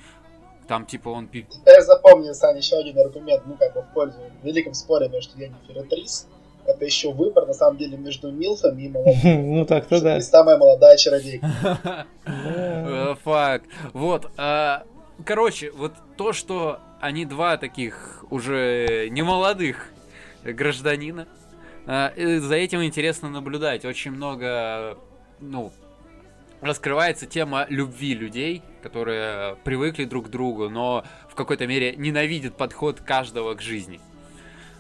[0.67, 1.27] Там, типа, он...
[1.27, 5.07] пи- Я запомнил, Саня, еще один аргумент, ну, как бы в пользу в великом споре
[5.09, 6.27] между Йеннифер и Трис.
[6.65, 9.51] Это еще выбор, на самом деле, между Милфами и молодым.
[9.55, 10.17] Ну так-то да.
[10.17, 12.05] И самая молодая чародейка.
[13.23, 13.65] Факт.
[13.93, 14.31] Вот.
[14.37, 14.83] а,
[15.23, 19.91] Короче, вот то, что они два таких уже немолодых
[20.43, 21.27] гражданина,
[21.85, 23.85] а, за этим интересно наблюдать.
[23.85, 24.97] Очень много,
[25.39, 25.71] ну,
[26.65, 32.99] раскрывается тема любви людей, которые привыкли друг к другу, но в какой-то мере ненавидят подход
[32.99, 34.01] каждого к жизни.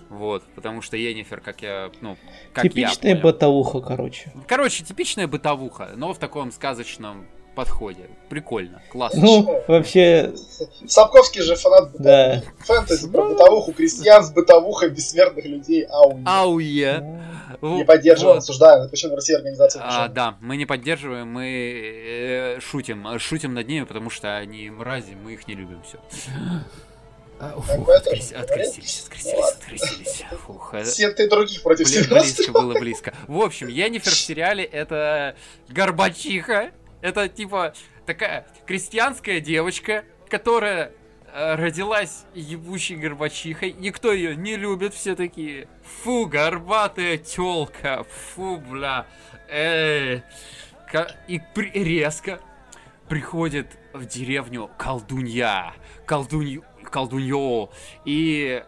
[0.09, 2.17] Вот, потому что Енифер, как я, ну,
[2.53, 3.23] как я Типичная понял.
[3.23, 4.31] бытовуха, короче.
[4.47, 7.25] Короче, типичная бытовуха, но в таком сказочном
[7.55, 8.03] подходе.
[8.29, 9.21] Прикольно, классно.
[9.21, 10.33] Ну, вообще,
[10.87, 12.03] Сапковский же фанат бытовухи.
[12.03, 12.43] да.
[12.65, 15.83] Фэнтези про бытовуху крестьян с бытовухой бессмертных людей.
[15.89, 16.19] Ау.
[16.25, 17.03] Ауе.
[17.61, 18.83] Не поддерживаем, осуждаем.
[18.83, 23.17] Запрещен в России организация А, да, мы не поддерживаем, мы э, шутим.
[23.19, 25.81] Шутим над ними, потому что они мрази, мы их не любим.
[25.87, 25.97] Все.
[27.37, 30.25] А, Такое фу, тоже открестились, открестились, открестились, открестились.
[30.45, 33.13] Фух, это- Секты других против себя близко было близко.
[33.27, 35.35] В общем, Енифер в сериале это
[35.67, 36.71] горбачиха.
[37.05, 37.75] Это типа
[38.07, 40.91] такая крестьянская девочка, которая
[41.31, 43.73] э, родилась ебучей горбачихой.
[43.73, 45.67] Никто ее не любит, все такие.
[45.83, 48.07] Фу, горбатая телка.
[48.09, 49.05] Фу, бля.
[49.47, 50.23] Эй.
[51.27, 52.39] И при- резко
[53.07, 55.75] приходит в деревню колдунья.
[56.07, 57.69] Колдунью, колдуньё.
[58.05, 58.63] И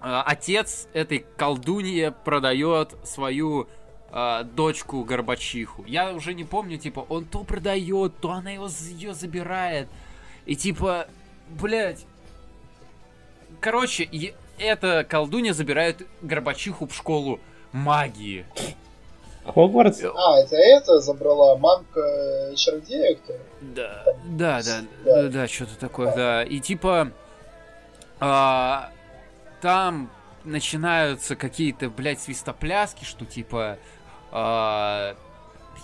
[0.00, 3.68] а, отец этой колдуньи продает свою
[4.12, 5.84] а, дочку Горбачиху.
[5.86, 9.88] Я уже не помню, типа, он то продает, то она его, ее забирает.
[10.44, 11.06] И типа,
[11.48, 12.04] блядь.
[13.60, 17.40] Короче, и эта колдунья забирает Горбачиху в школу
[17.72, 18.44] магии.
[19.46, 20.02] Хогвартс?
[20.04, 23.32] А, это это забрала мамка чародея, кто?
[23.60, 25.22] Да, да, да, Да.
[25.22, 26.44] да, да, что-то такое, да.
[26.44, 27.10] И типа
[28.20, 28.90] а,
[29.60, 30.10] там
[30.44, 33.78] начинаются какие-то, блядь, свистопляски, что типа
[34.32, 35.14] а,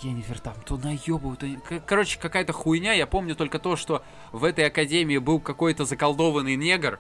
[0.03, 1.46] Енифер там то наебывают, то...
[1.86, 2.92] Короче, какая-то хуйня.
[2.92, 6.99] Я помню только то, что в этой академии был какой-то заколдованный негр.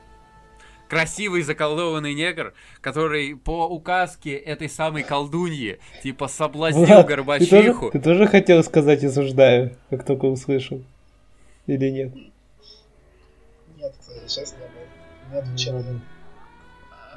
[0.88, 7.90] Красивый заколдованный негр, который по указке этой самой колдуньи, типа, соблазнил Влад, ты тоже, Горбачиху.
[7.90, 10.82] ты тоже хотел сказать осуждаю, как только услышал?
[11.66, 12.14] Или нет?
[13.76, 13.94] Нет,
[14.26, 15.44] сейчас не было.
[15.44, 15.84] Не отвечал.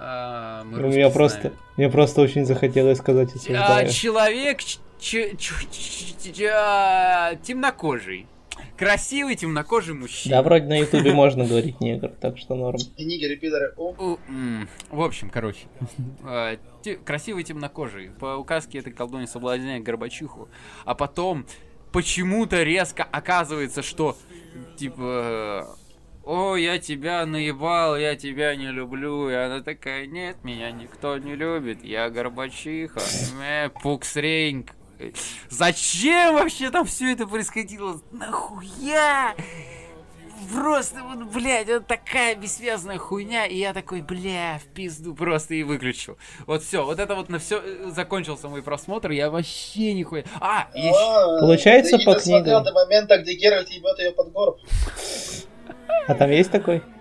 [0.04, 1.12] А, мы Ну, знаем.
[1.14, 3.90] просто, мне просто очень захотелось сказать А, осуждаю.
[3.92, 8.26] человек ч- ч- ч- ч- ч- а, темнокожий.
[8.78, 10.38] Красивый темнокожий мужчина.
[10.38, 12.80] Да, вроде на ютубе можно говорить негр, так что норм.
[12.98, 15.68] И нигеры, пидоры, В общем, короче.
[16.24, 16.58] а,
[17.06, 18.10] Красивый темнокожий.
[18.20, 20.50] По указке этой колдуни соблазняет Горбачиху.
[20.84, 21.46] А потом
[21.92, 24.18] почему-то резко оказывается, что
[24.78, 25.78] типа...
[26.24, 29.30] О, я тебя наебал, я тебя не люблю.
[29.30, 31.84] И она такая, нет, меня никто не любит.
[31.84, 33.02] Я Горбачиха.
[33.44, 34.72] Э, Пуксреньк.
[35.50, 38.00] Зачем вообще там все это происходило?
[38.12, 39.34] Нахуя?
[40.54, 45.62] Просто вот, блядь, это такая бессвязная хуйня, и я такой, бля, в пизду просто и
[45.64, 46.18] выключил.
[46.48, 47.62] Вот все, вот это вот на все
[47.92, 50.24] закончился мой просмотр, я вообще нихуя.
[50.40, 50.96] А, еще.
[50.96, 52.64] А, Получается, ты по книгам.
[52.64, 54.60] до момента, где Геральт ебет ее под горб.
[56.08, 56.82] А там есть такой?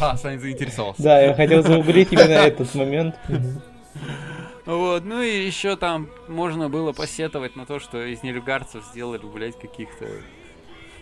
[0.00, 1.02] А, Саня заинтересовался.
[1.02, 3.14] Да, я хотел загуглить именно этот момент.
[4.66, 9.58] Вот, ну и еще там можно было посетовать на то, что из нелюгарцев сделали, блядь,
[9.58, 10.06] каких-то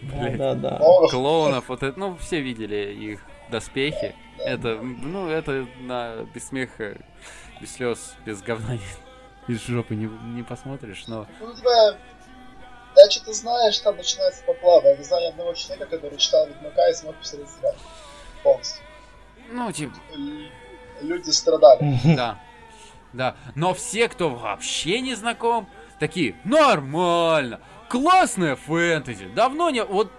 [0.02, 0.78] Да, блядь, да, да.
[1.10, 1.68] Клоунов.
[1.68, 4.14] Вот это, ну, все видели их доспехи.
[4.38, 6.96] Это, ну, это на без смеха,
[7.60, 8.78] без слез, без говна,
[9.48, 11.26] из жопы не, не посмотришь, но...
[11.40, 11.96] Ну, тебя...
[12.96, 14.88] Да, что ты знаешь, там начинается поплава.
[14.88, 17.74] Я не знаю ни одного человека, который читал Ведьмака и смог посмотреть сериал.
[18.42, 18.82] Полностью.
[19.50, 19.94] Ну, типа,
[21.00, 21.98] Люди страдали.
[22.16, 22.40] да.
[23.12, 23.36] Да.
[23.54, 25.68] Но все, кто вообще не знаком,
[25.98, 29.26] такие, нормально, классная фэнтези.
[29.26, 29.84] Давно не...
[29.84, 30.10] Вот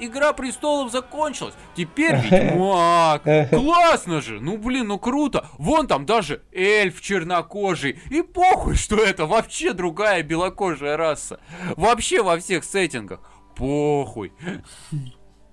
[0.00, 1.54] Игра престолов закончилась.
[1.76, 3.22] Теперь Ведьмак.
[3.50, 4.40] Классно же.
[4.40, 5.48] Ну, блин, ну круто.
[5.58, 8.00] Вон там даже эльф чернокожий.
[8.10, 11.40] И похуй, что это вообще другая белокожая раса.
[11.76, 13.20] Вообще во всех сеттингах.
[13.56, 14.32] Похуй.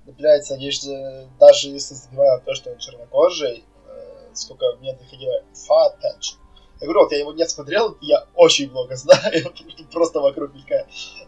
[0.06, 5.44] Да, Блядь, они же, даже если забивают то, что он чернокожий, э, сколько мне доходило,
[5.70, 6.38] attention.
[6.80, 9.54] Я говорю, вот я его не смотрел, я очень много знаю,
[9.92, 11.21] просто вокруг мелькает, э,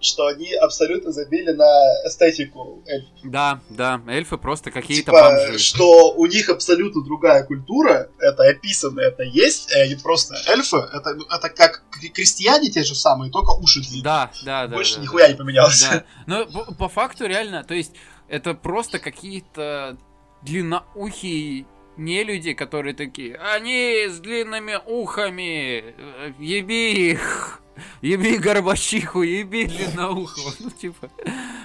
[0.00, 1.64] что они абсолютно забили на
[2.06, 3.10] эстетику эльфов.
[3.24, 5.58] Да, да, эльфы просто какие-то Типа, бомжи.
[5.58, 11.14] что у них абсолютно другая культура, это описано, это есть, и они просто эльфы, это,
[11.14, 14.02] ну, это как кр- крестьяне те же самые, только уши длинные.
[14.02, 14.76] Да, да, да.
[14.76, 15.32] Больше да, нихуя да.
[15.32, 15.82] не поменялось.
[15.90, 16.04] Да.
[16.26, 17.92] Но по, по факту реально, то есть
[18.28, 19.96] это просто какие-то
[20.42, 21.66] длинноухие
[21.96, 27.62] не люди, которые такие, они с длинными ухами, э, еби их,
[28.02, 31.10] еби горбачиху, еби длинноухого, ну типа.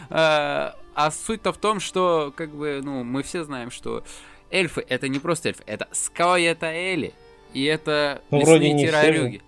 [0.09, 4.03] А, а суть-то в том, что как бы, ну, мы все знаем, что
[4.49, 7.13] эльфы это не просто эльфы, это скоятаэли,
[7.53, 9.41] и это Ну, вроде лесные не все террорюги.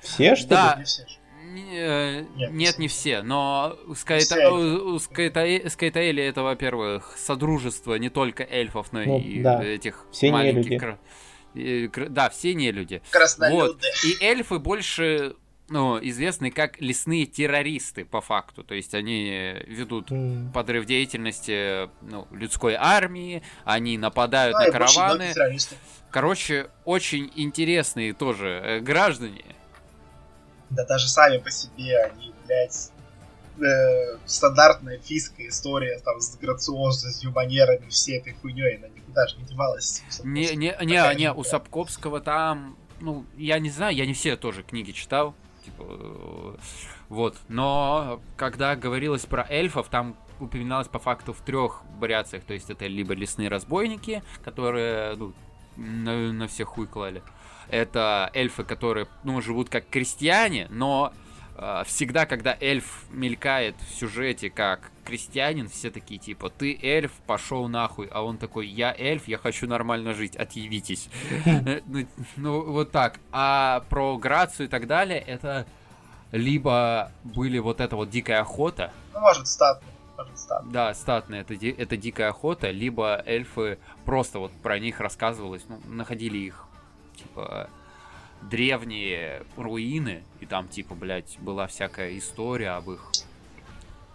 [0.00, 0.72] Все, что Да.
[0.74, 0.78] ли?
[0.80, 1.14] Не все же.
[1.52, 7.94] Не, э, Нет, Нет, не все, но у Скайта- у- Скайта- Скайтаэли это, во-первых, содружество
[7.94, 9.64] не только эльфов, но Ну, и да.
[9.64, 10.98] этих Все маленьких...
[11.54, 13.00] Да, все не люди.
[13.10, 13.56] Краснолюды.
[13.72, 13.80] Вот.
[14.04, 15.34] И эльфы больше
[15.68, 18.64] ну, известны как лесные террористы, по факту.
[18.64, 20.50] То есть они ведут М.
[20.52, 25.34] подрыв деятельности ну, людской армии, они нападают Ну, на караваны.
[26.10, 29.44] Короче, очень интересные тоже э, граждане.
[30.70, 32.90] Да даже сами по себе они, блядь,
[33.60, 39.44] э, стандартная фийская история там с грациозностью, манерами, всей этой хуйней, она никуда же не
[39.44, 40.02] девалась.
[40.24, 44.62] Не, не, не, не, у Сапковского там, ну, я не знаю, я не все тоже
[44.62, 45.34] книги читал,
[45.68, 46.58] типа,
[47.08, 52.70] вот, но когда говорилось про эльфов, там упоминалось по факту в трех вариациях, то есть
[52.70, 55.32] это либо лесные разбойники, которые, ну,
[55.76, 57.22] на, на всех хуй клали,
[57.68, 61.12] это эльфы, которые, ну, живут как крестьяне, но
[61.86, 68.08] всегда, когда эльф мелькает в сюжете как крестьянин, все такие типа, ты эльф, пошел нахуй,
[68.12, 71.08] а он такой, я эльф, я хочу нормально жить, отъявитесь.
[71.86, 72.06] Ну,
[72.36, 73.18] ну, вот так.
[73.32, 75.66] А про Грацию и так далее, это
[76.30, 78.92] либо были вот эта вот дикая охота.
[79.14, 79.92] Ну, может, статная.
[80.64, 86.38] Да, статная, это, это дикая охота, либо эльфы просто вот про них рассказывалось, ну, находили
[86.38, 86.66] их
[87.16, 87.70] типа,
[88.42, 93.10] древние руины, и там, типа, блядь, была всякая история об их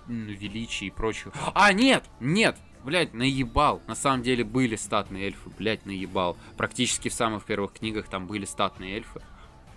[0.07, 1.33] величии и прочего.
[1.53, 2.03] А, нет!
[2.19, 2.57] Нет!
[2.83, 3.81] Блять, наебал.
[3.87, 6.35] На самом деле были статные эльфы, блять, наебал.
[6.57, 9.21] Практически в самых первых книгах там были статные эльфы.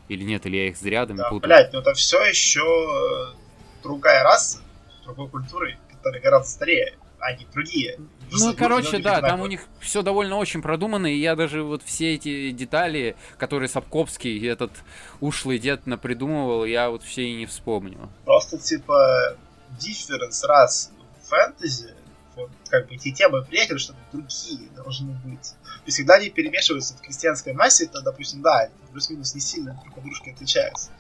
[0.09, 1.49] Или нет, или я их рядом да, путаю.
[1.49, 3.37] Блять, ну это все еще э,
[3.83, 4.61] другая раса,
[5.05, 6.95] другой культуры, которая гораздо старее
[7.27, 7.99] они другие.
[8.33, 12.15] Ну, короче, да, там у них все довольно очень продумано, и я даже вот все
[12.15, 14.73] эти детали, которые Сапковский, этот
[15.21, 18.11] ушлый дед напридумывал, я вот все и не вспомню.
[18.25, 19.37] Просто, типа,
[19.79, 20.91] дифференс раз
[21.23, 21.95] в фэнтези,
[22.35, 25.55] вот, как бы эти темы приехали, что другие должны быть.
[25.87, 30.05] И всегда они перемешиваются в крестьянской массе, то, допустим, да, плюс-минус не сильно друг от
[30.05, 30.91] дружки отличаются.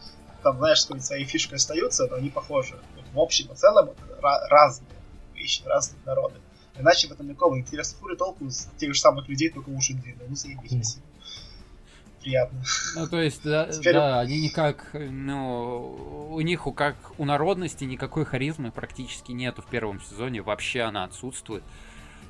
[0.42, 2.78] Там, знаешь, какие свои фишки остаются, но они похожи.
[2.94, 4.95] Вот в общем и целом это разные
[5.36, 6.40] вещи, разные народы.
[6.78, 10.28] Иначе в этом никакого интереса фури толку с тех же самых людей, только уши длинные.
[10.28, 11.06] Ну, заебись, спасибо.
[12.20, 12.62] Приятно.
[12.96, 13.94] Ну, то есть, да, Теперь...
[13.94, 19.66] да, они никак, ну, у них, у как у народности никакой харизмы практически нету в
[19.66, 21.62] первом сезоне, вообще она отсутствует.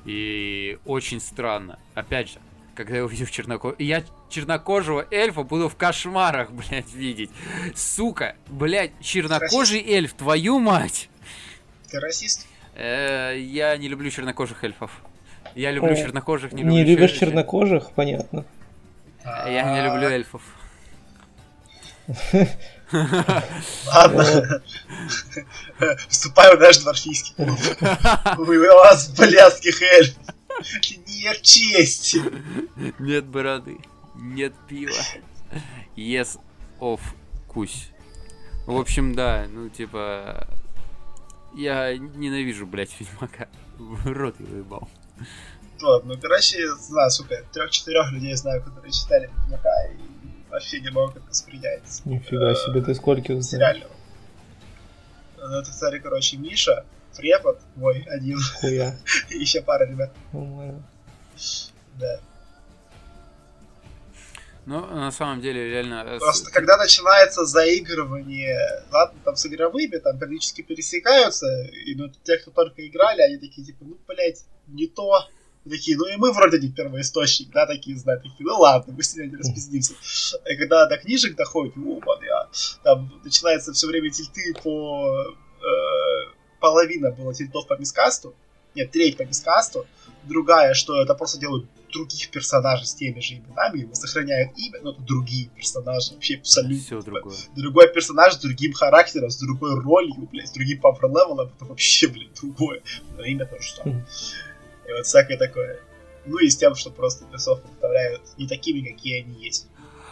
[0.05, 1.79] И очень странно.
[1.95, 2.39] Опять же,
[2.75, 3.81] когда я увидел чернокожего...
[3.81, 7.31] Я чернокожего эльфа буду в кошмарах, блядь, видеть.
[7.75, 11.09] Сука, блядь, чернокожий эльф, твою мать!
[11.89, 12.45] Ты расист?
[12.75, 14.91] Э, я не люблю чернокожих эльфов.
[15.55, 17.29] Я люблю чернокожих, не люблю Не любишь чер...
[17.29, 17.91] чернокожих?
[17.91, 18.45] Понятно.
[19.25, 20.41] Я не люблю эльфов.
[23.87, 24.61] Ладно.
[26.07, 27.59] Вступаю в наш дворфийский клуб.
[28.37, 30.23] У вас блядских эльфов.
[31.07, 32.21] Нет чести.
[32.99, 33.77] Нет бороды.
[34.15, 34.95] Нет пива.
[35.95, 36.39] Yes
[36.79, 37.01] of
[37.47, 37.89] кусь.
[38.65, 40.47] В общем, да, ну типа
[41.57, 43.47] я ненавижу, блядь, Ведьмака.
[43.77, 44.87] В рот его ебал.
[45.81, 51.13] Вот, ну, короче, знаю, сука, трех-четырех людей знаю, которые читали Ведьмака, и вообще не могу
[51.13, 52.01] как воспринять.
[52.05, 53.83] Нифига себе, ты скольких знаешь?
[55.37, 56.85] Ну, это, кстати, короче, Миша,
[57.15, 58.39] препод мой один.
[58.59, 58.95] Хуя.
[59.29, 60.13] и еще пара ребят.
[60.33, 60.83] Нормально.
[61.95, 62.19] Да.
[64.67, 66.03] Ну, на самом деле, реально...
[66.05, 71.47] Э, Просто когда начинается заигрывание, ладно, там с игровыми, там периодически пересекаются,
[71.85, 75.25] и ну, те, кто только играли, они такие, типа, ну, блядь, не то.
[75.63, 79.03] И такие, ну и мы вроде не первоисточник, да, такие знают, такие, ну ладно, мы
[79.03, 79.93] с ними не распиздимся.
[80.45, 82.49] И когда до книжек доходит, ну, я,
[82.83, 85.33] там начинается все время тильты по...
[85.61, 88.35] Э, половина было тильтов по мискасту,
[88.75, 89.87] нет, треть по мискасту,
[90.23, 94.91] другая, что это просто делают других персонажей с теми же именами, его сохраняют имя, но
[94.91, 96.77] это другие персонажи, вообще абсолютно.
[96.77, 97.35] Все другое.
[97.55, 102.07] Другой персонаж с другим характером, с другой ролью, блядь, с другим power level, это вообще,
[102.07, 102.81] блин, другое.
[103.17, 104.05] Но имя тоже самое.
[104.87, 105.79] И вот всякое такое.
[106.25, 109.67] Ну и с тем, что просто Ubisoft представляют не такими, какие они есть.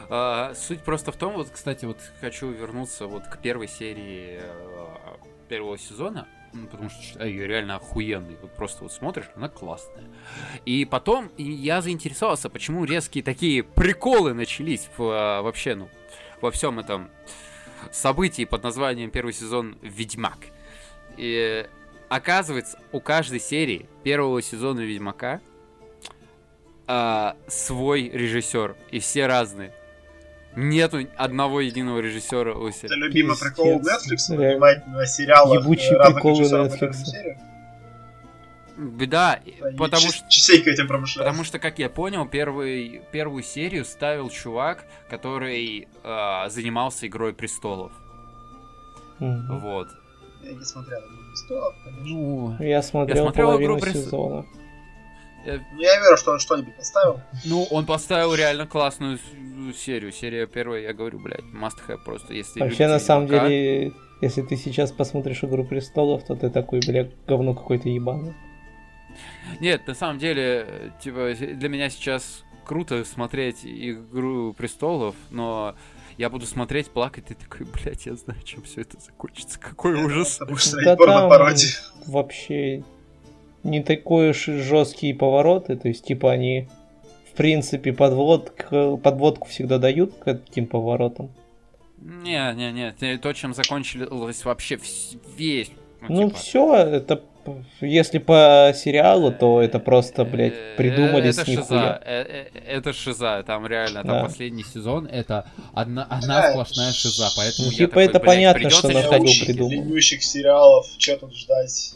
[0.10, 5.18] А, суть просто в том, вот, кстати, вот хочу вернуться вот к первой серии э,
[5.50, 8.38] первого сезона ну, потому что ее реально охуенный.
[8.42, 10.06] Вот просто вот смотришь, она классная.
[10.66, 15.90] И потом я заинтересовался, почему резкие такие приколы начались в, а, вообще, ну,
[16.42, 17.10] во всем этом
[17.92, 20.38] событии под названием первый сезон Ведьмак.
[21.18, 21.68] И
[22.10, 25.42] оказывается, у каждой серии первого сезона Ведьмака
[26.88, 29.74] а, свой режиссер, и все разные.
[30.56, 32.86] Нету одного единого режиссера у сериала.
[32.86, 35.56] Это любимый прикол Netflix, внимательного сериала.
[35.56, 36.96] Ебучие приколы Netflix.
[38.78, 39.40] Беда,
[39.78, 40.30] потому что...
[40.30, 41.26] Частенько этим промышляют.
[41.26, 47.94] Потому что, как я понял, первый, первую серию ставил чувак, который э, занимался Игрой Престолов.
[49.22, 49.60] Mm-hmm.
[49.60, 49.88] Вот.
[50.44, 52.04] Я не смотрел Игру Престолов, конечно.
[52.06, 54.46] Ну, я смотрел, я смотрел половину Игру сезона.
[55.46, 55.64] Я...
[55.72, 57.22] Ну, я верю, что он что-нибудь поставил.
[57.46, 59.20] Ну, он поставил реально классную
[59.76, 60.12] серию.
[60.12, 64.56] Серия первая, я говорю, блядь, must have просто, если Вообще, на самом деле, Если ты
[64.56, 68.34] сейчас посмотришь «Игру престолов», то ты такой, бля, говно какой-то ебаный.
[69.60, 75.76] Нет, на самом деле, типа, для меня сейчас круто смотреть «Игру престолов», но
[76.18, 79.60] я буду смотреть, плакать, и такой, блядь, я знаю, чем все это закончится.
[79.60, 80.38] Какой ужас.
[80.38, 81.72] Потому что Да порно там пародия.
[82.08, 82.84] вообще
[83.66, 86.68] не такой уж жесткие повороты, то есть, типа, они,
[87.32, 88.70] в принципе, подводк,
[89.02, 91.32] подводку всегда дают к этим поворотам.
[91.98, 94.80] Не, не, не, то, чем закончилось вообще
[95.38, 95.72] весь.
[96.08, 97.24] Ну, типа, все, это,
[97.82, 102.02] если по сериалу, то это просто, э, блядь, придумали это с шиза, нихуя.
[102.06, 104.24] э, э, это шиза, там реально, там Да.
[104.24, 108.70] последний сезон, это одна, одна сплошная шиза, поэтому Ну, я типа, такой, это блядь, понятно,
[108.70, 110.00] что на ходу придумал.
[110.00, 111.96] сериалов, что тут ждать?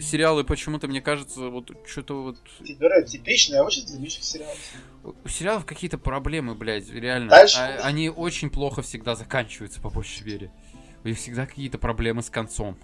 [0.00, 2.36] Сериалы почему-то, мне кажется, вот что-то вот...
[2.66, 4.58] Ты говорю, типичная очень ленющих сериалов.
[5.24, 7.30] У сериалов какие-то проблемы, блядь, реально.
[7.30, 7.58] Дальше.
[7.58, 10.50] А- они очень плохо всегда заканчиваются, по большей мере.
[11.04, 12.76] У них всегда какие-то проблемы с концом.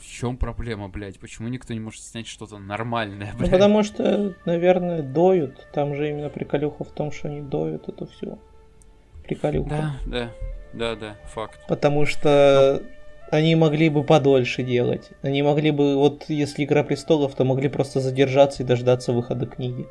[0.00, 1.20] В чем проблема, блядь?
[1.20, 3.50] Почему никто не может снять что-то нормальное, Ну, блядь?
[3.52, 5.68] потому что, наверное, доют.
[5.72, 8.38] Там же именно приколюха в том, что они доют это все.
[9.24, 9.68] Приколюха.
[9.70, 10.32] Да, да,
[10.72, 11.60] да, да, факт.
[11.68, 12.82] Потому что
[13.32, 15.10] они могли бы подольше делать.
[15.22, 19.86] Они могли бы, вот если Игра престолов, то могли просто задержаться и дождаться выхода книги.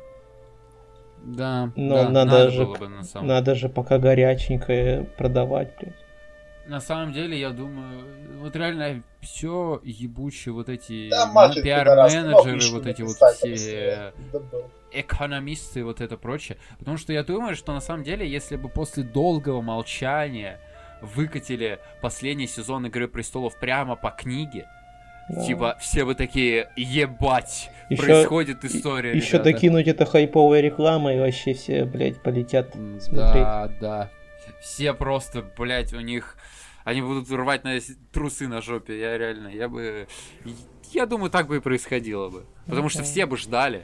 [1.24, 5.94] Да, Но да, надо же было бы на самом Надо же пока горяченькое продавать, блядь.
[6.66, 8.04] На самом деле, я думаю,
[8.38, 14.12] вот реально все ебучие вот эти Да, ну, пиар-менеджеры, вот эти вот все
[14.92, 16.58] экономисты и вот это прочее.
[16.78, 20.60] Потому что я думаю, что на самом деле, если бы после долгого молчания
[21.02, 24.66] выкатили последний сезон Игры престолов прямо по книге,
[25.28, 25.44] Да.
[25.44, 29.12] типа все бы такие ебать, Ещё- происходит история.
[29.16, 29.44] Еще ребята».
[29.52, 33.42] докинуть это хайповая реклама, и вообще все, блядь, полетят М, смотреть.
[33.44, 34.10] Да, да.
[34.60, 36.36] Все просто, блядь, у них...
[36.84, 37.78] Они будут рвать на
[38.12, 38.98] трусы на жопе.
[38.98, 40.08] Я реально, я бы...
[40.92, 42.44] Я думаю, так бы и происходило бы.
[42.66, 43.06] Потому что Мгм.
[43.06, 43.82] все бы ждали.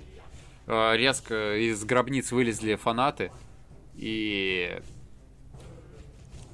[0.66, 3.30] Э, Резко из гробниц вылезли фанаты.
[3.94, 4.80] И...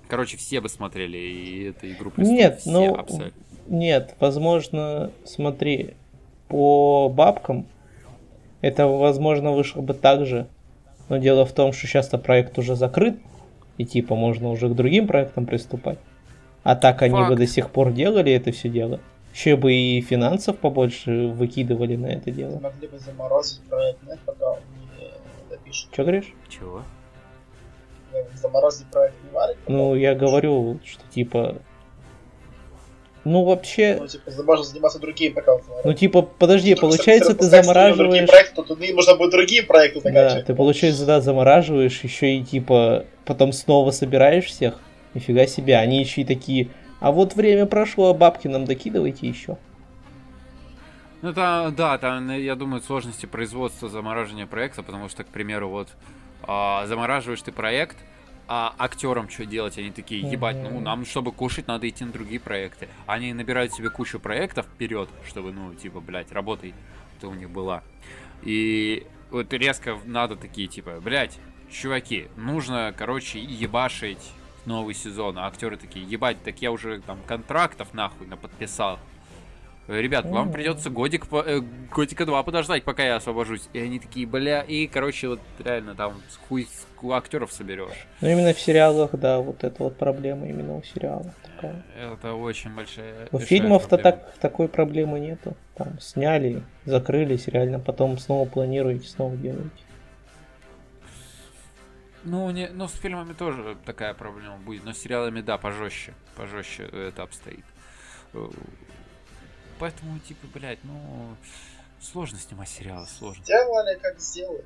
[0.08, 2.38] Короче, все бы смотрели и эту игру престолов.
[2.38, 3.42] Нет, все ну, абсолютно.
[3.66, 5.94] Нет, возможно, смотри,
[6.48, 7.66] по бабкам
[8.60, 10.46] это, возможно, вышло бы так же.
[11.08, 13.18] Но дело в том, что сейчас-то проект уже закрыт,
[13.76, 15.98] и типа можно уже к другим проектам приступать.
[16.62, 17.36] А так они бы Факт.
[17.36, 19.00] до сих пор делали это все дело.
[19.34, 22.58] Еще бы и финансов побольше выкидывали на это дело.
[22.60, 25.90] Могли бы заморозить проект, нет, пока он не допишет.
[25.90, 26.32] Че говоришь?
[26.48, 26.82] Чего?
[28.34, 29.56] Заморозить проект не варит?
[29.66, 31.56] Ну, я говорю, что типа...
[33.24, 33.96] Ну, вообще...
[33.98, 35.86] Ну, типа, можно заниматься другим, пока он заморозит.
[35.86, 38.28] Ну, типа, подожди, Потому получается, ты другие замораживаешь...
[38.28, 40.46] проекты, то нужно будет другие проекты Да, заканчивать.
[40.46, 44.78] ты, получается, да, замораживаешь, еще и типа потом снова собираешь всех.
[45.14, 46.68] Нифига себе, они еще и такие.
[47.00, 49.56] А вот время прошло, а бабки нам докидывайте еще.
[51.22, 55.88] Ну там, да, там, я думаю, сложности производства замораживания проекта, потому что, к примеру, вот
[56.46, 57.96] а, замораживаешь ты проект,
[58.46, 59.78] а актерам что делать?
[59.78, 62.88] Они такие, ебать, ну нам, чтобы кушать, надо идти на другие проекты.
[63.06, 66.74] Они набирают себе кучу проектов вперед, чтобы, ну, типа, блядь, работай,
[67.20, 67.82] ты у них была.
[68.42, 71.38] И вот резко надо такие, типа, блядь,
[71.70, 74.32] чуваки, нужно, короче, ебашить
[74.66, 75.38] новый сезон.
[75.38, 78.96] А актеры такие, ебать, так я уже там контрактов нахуй наподписал.
[78.96, 79.13] Э,
[79.86, 83.68] Ребят, вам придется годик, по- э, годика два подождать, пока я освобожусь.
[83.74, 86.66] И они такие, бля, и, короче, вот реально там с хуй
[87.12, 88.06] актеров соберешь.
[88.22, 91.84] Ну, именно в сериалах, да, вот это вот проблема именно у сериалов такая.
[92.00, 93.28] Это очень большая.
[93.30, 95.54] У фильмов-то так, такой проблемы нету.
[95.74, 99.68] Там сняли, закрылись, реально потом снова планируете, снова делаете.
[102.22, 106.14] Ну, не, ну, с фильмами тоже такая проблема будет, но с сериалами, да, пожестче.
[106.36, 107.64] Пожестче это обстоит.
[109.78, 110.94] Поэтому, типа, блядь, ну.
[112.00, 113.42] Сложно снимать сериалы, сложно.
[113.44, 114.64] Сделали, как сделали.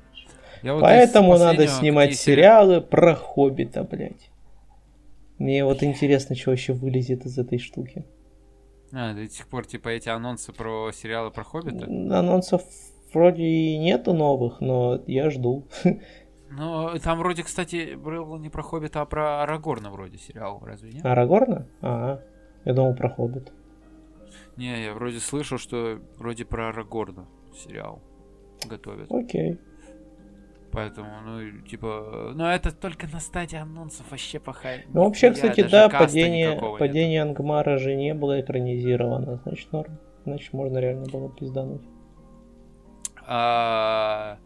[0.61, 4.29] Я вот Поэтому надо снимать сериалы- про Хоббита, блядь.
[5.37, 8.03] Мне вот интересно, что вообще вылезет из этой штуки.
[8.91, 11.85] А, до сих пор, типа, эти анонсы про сериалы про Хоббита.
[11.85, 12.61] Анонсов
[13.13, 15.65] вроде и нету новых, но я жду.
[16.51, 21.05] Ну, там вроде, кстати, было не про Хоббита, а про Арагорна вроде сериал, разве нет?
[21.05, 21.67] Арагорна?
[21.81, 22.23] Ага.
[22.65, 23.51] Я думал про Хоббит.
[24.59, 28.01] Не, я вроде слышал, что вроде про Арагорна сериал
[28.65, 29.09] готовят.
[29.09, 29.57] Окей.
[30.73, 34.69] Поэтому, ну, типа, ну это только на стадии анонсов вообще пока.
[34.89, 36.77] Ну, вообще, кстати, да, падение, нет.
[36.77, 39.97] падение Ангмара же не было экранизировано, значит, норм.
[40.25, 41.87] Значит, можно реально было пиздануть.
[43.25, 44.39] А,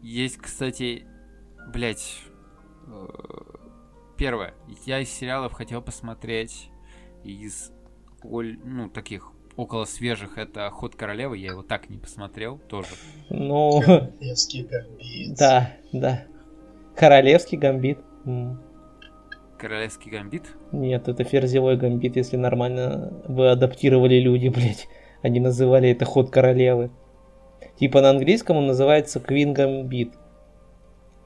[0.00, 1.08] Есть, кстати,
[1.72, 2.22] блять.
[4.16, 4.54] Первое.
[4.86, 6.70] Я из сериалов хотел посмотреть
[7.24, 7.73] из
[8.24, 12.88] оль- ну, таких около свежих это Ход королевы, я его так не посмотрел тоже.
[13.30, 15.38] Ну, Королевский гамбит.
[15.38, 16.24] да, да.
[16.96, 17.98] Королевский гамбит.
[19.58, 20.44] Королевский гамбит.
[20.72, 24.88] Нет, это ферзевой гамбит, если нормально вы адаптировали люди, блять.
[25.22, 26.90] Они называли это ход королевы.
[27.78, 30.12] Типа на английском он называется Queen Gambit.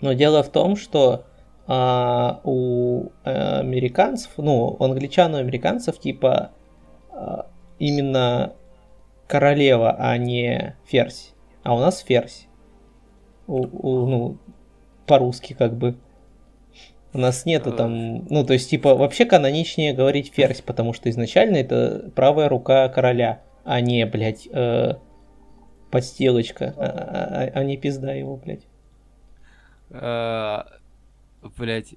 [0.00, 1.24] Но дело в том, что
[1.66, 6.52] а, у э, американцев, ну, у англичан и у американцев, типа,
[7.78, 8.54] именно
[9.26, 11.34] королева, а не ферзь.
[11.62, 12.46] А у нас ферзь.
[13.46, 14.38] У- у, ну,
[15.06, 15.96] по-русски как бы.
[17.14, 21.56] У нас нету там, ну, то есть, типа, вообще каноничнее говорить ферзь, потому что изначально
[21.56, 24.94] это правая рука короля, а не, блядь, э,
[25.90, 28.66] подстилочка, а, а- а не пизда его, блядь.
[31.56, 31.94] Блять,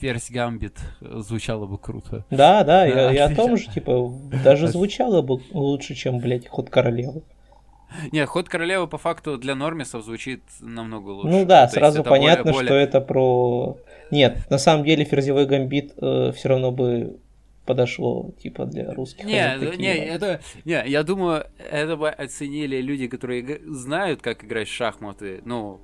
[0.00, 2.24] Ферзь Гамбит звучало бы круто.
[2.30, 4.12] Да, да, я, я о том же, типа,
[4.44, 7.22] даже звучало бы лучше, чем, блядь, ход королевы.
[8.12, 11.28] Нет, ход королевы по факту для нормисов звучит намного лучше.
[11.28, 13.76] Ну да, То сразу более- понятно, более- что это про...
[14.12, 17.16] Нет, на самом деле ферзевой гамбит все равно бы
[17.66, 19.24] подошло, типа, для русских.
[19.24, 24.68] Не, такие, не, это, не, я думаю, это бы оценили люди, которые знают, как играть
[24.68, 25.80] в шахматы, ну,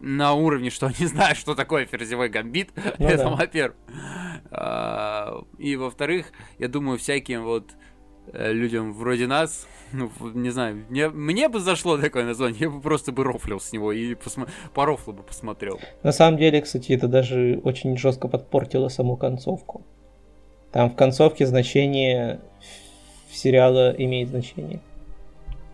[0.00, 3.30] на уровне, что они знают, что такое ферзевой гамбит, Ну это да.
[3.30, 3.76] во-первых.
[4.50, 7.70] А, И во-вторых, я думаю, всяким вот
[8.32, 12.70] э, людям вроде нас, ну, в- не знаю, мне, мне бы зашло такое название, я
[12.70, 15.78] бы просто бы рофлил с него и посма- по рофлу бы посмотрел.
[16.02, 19.84] На самом деле, кстати, это даже очень жестко подпортило саму концовку.
[20.72, 22.40] Там в концовке значение
[23.30, 24.80] сериала имеет значение.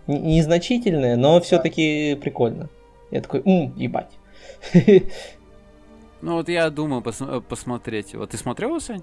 [0.07, 2.68] Н- Незначительное, но все-таки прикольно.
[3.11, 4.18] Я такой, ум, ебать.
[6.22, 8.26] Ну вот я думаю пос- э, посмотреть его.
[8.26, 9.02] Ты смотрел его, Сань?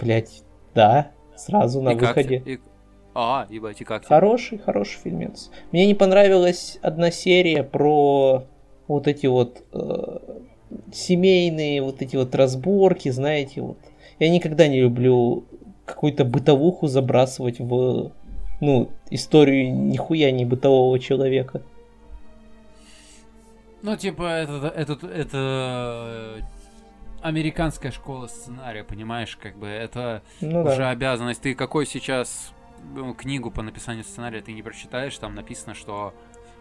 [0.00, 0.42] Блять,
[0.74, 2.40] да, сразу на И как выходе.
[2.40, 2.54] тебе?
[2.54, 2.60] И-
[3.14, 4.08] А, ебать, и как тебе?
[4.08, 5.50] Хороший, хороший фильмец.
[5.72, 8.44] Мне не понравилась одна серия про
[8.86, 10.18] вот эти вот э,
[10.92, 13.78] семейные вот эти вот разборки, знаете, вот.
[14.18, 15.44] Я никогда не люблю
[15.84, 18.12] какую-то бытовуху забрасывать в,
[18.60, 21.62] ну, историю нихуя не бытового человека.
[23.82, 26.40] Ну, типа, это, это, это э,
[27.22, 30.90] американская школа сценария, понимаешь, как бы это Ну уже да.
[30.90, 31.42] обязанность.
[31.42, 32.52] Ты какой сейчас
[32.94, 36.14] ну, книгу по написанию сценария ты не прочитаешь, там написано, что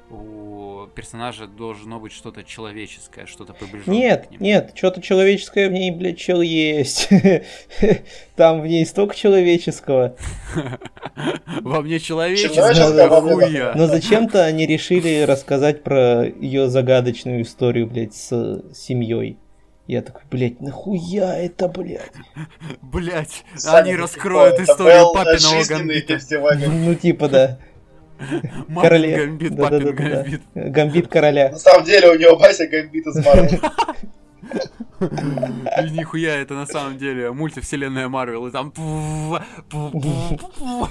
[0.10, 4.44] у персонажа должно быть что-то человеческое, что-то приближенное Нет, к нему.
[4.44, 7.10] нет, что-то человеческое в ней, блядь, чел есть.
[8.36, 10.16] Там в ней столько человеческого.
[11.62, 13.74] Во мне мне хуя.
[13.76, 19.38] Но зачем-то они решили рассказать про ее загадочную историю, блядь, с семьей.
[19.88, 22.12] Я такой, блядь, нахуя это, блядь?
[22.82, 26.20] Блять, Саня, они раскроют историю папиного гамбита.
[26.68, 27.60] Ну, типа, да.
[28.82, 30.16] Короле- гамбит, Да, да, папин да, да, да.
[30.24, 30.42] гамбит.
[30.56, 31.50] Гамбит короля.
[31.52, 33.60] На самом деле у него Вася гамбит из Марвел.
[35.00, 39.40] И нихуя, это на самом деле мультивселенная Марвел, и там пу-
[39.70, 40.90] пу- пу- пу-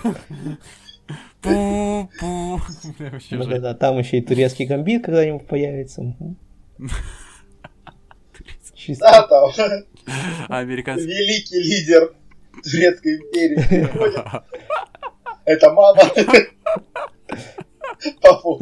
[1.43, 2.61] пу- пу.
[2.99, 3.49] Бля, вообще жесть.
[3.49, 6.15] Да-да-да, там еще и турецкий гамбит когда-нибудь появится.
[8.75, 9.05] Чисто.
[9.11, 9.51] Да, там
[10.49, 11.07] американский...
[11.09, 12.13] великий лидер
[12.63, 13.89] Турецкой империи.
[15.45, 16.03] Это мама.
[18.21, 18.61] Папу.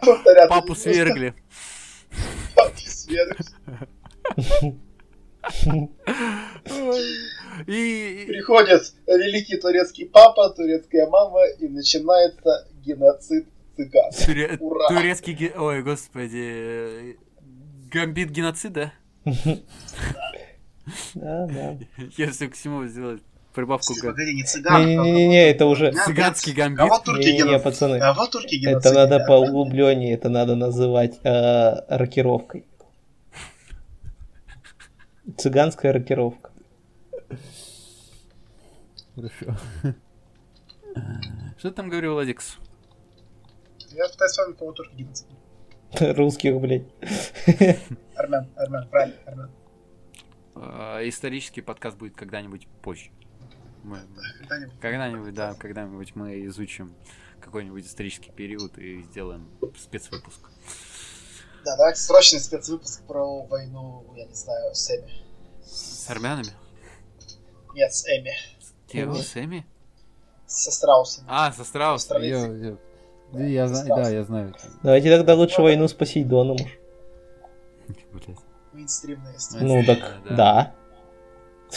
[0.00, 0.48] Повторят.
[0.48, 1.34] Папу свергли.
[2.54, 3.36] Папу свергли.
[7.66, 8.24] И...
[8.28, 13.46] Приходит великий турецкий папа, турецкая мама, и начинается геноцид
[13.76, 14.10] цыган.
[14.10, 14.88] туре- Ура!
[14.88, 15.34] Турецкий...
[15.34, 17.18] ге- Ой, господи...
[17.92, 18.92] Гамбит геноцида?
[21.14, 21.78] Да, да.
[22.16, 23.22] Если к всему сделать
[23.52, 24.84] прибавку га- Погоди, не цыган.
[24.86, 25.92] Не-не-не, это уже...
[25.92, 26.78] Цыганский гамбит.
[26.78, 27.62] Кого турки Не-не-не, геноцид?
[27.64, 27.98] пацаны.
[28.00, 28.94] Кого турки Это геноцид?
[28.94, 32.64] надо поуглубленнее, это надо называть э, рокировкой.
[35.38, 36.50] Цыганская рокировка.
[39.14, 39.56] Хорошо.
[41.58, 42.56] Что ты там говорил, Владикс?
[43.94, 45.26] Я пытаюсь вспомнить, кого турки геноцид.
[46.16, 46.84] Русских, блядь.
[48.16, 49.50] Армян, армян, правильно, армян.
[50.54, 53.10] Э, Исторический подкаст будет когда-нибудь позже.
[53.82, 54.00] Мы-
[54.40, 54.80] Когда-нибудь.
[54.80, 56.94] Когда-нибудь, да, когда-нибудь мы изучим
[57.40, 59.48] какой-нибудь исторический период и сделаем
[59.78, 60.40] спецвыпуск.
[61.64, 65.12] Да, давайте срочный спецвыпуск про войну, я не знаю, с Эми.
[65.64, 66.50] С армянами?
[67.74, 68.32] Нет, с Эми.
[68.92, 69.16] Мгм.
[69.16, 69.66] с Эми?
[70.46, 71.26] Со страусами.
[71.30, 71.94] А, со страусом.
[72.16, 72.46] Австралийцы.
[72.46, 72.76] Я- я-
[73.32, 74.54] Да, я знаю, да, я знаю.
[74.82, 76.78] Давайте тогда лучше войну с Посейдоном уж.
[78.12, 78.38] Блядь.
[78.74, 79.64] Мейнстримная история.
[79.66, 80.36] Ну Да, так, да.
[80.36, 80.74] да.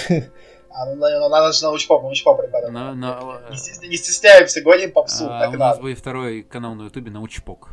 [0.77, 2.69] А, ну, на- ну, надо же научпоп, научпоп, ребята.
[2.69, 6.75] На- на- Не, стес- не стесняемся, гоним попсу, А, так у нас будет второй канал
[6.75, 7.69] на ютубе научпок.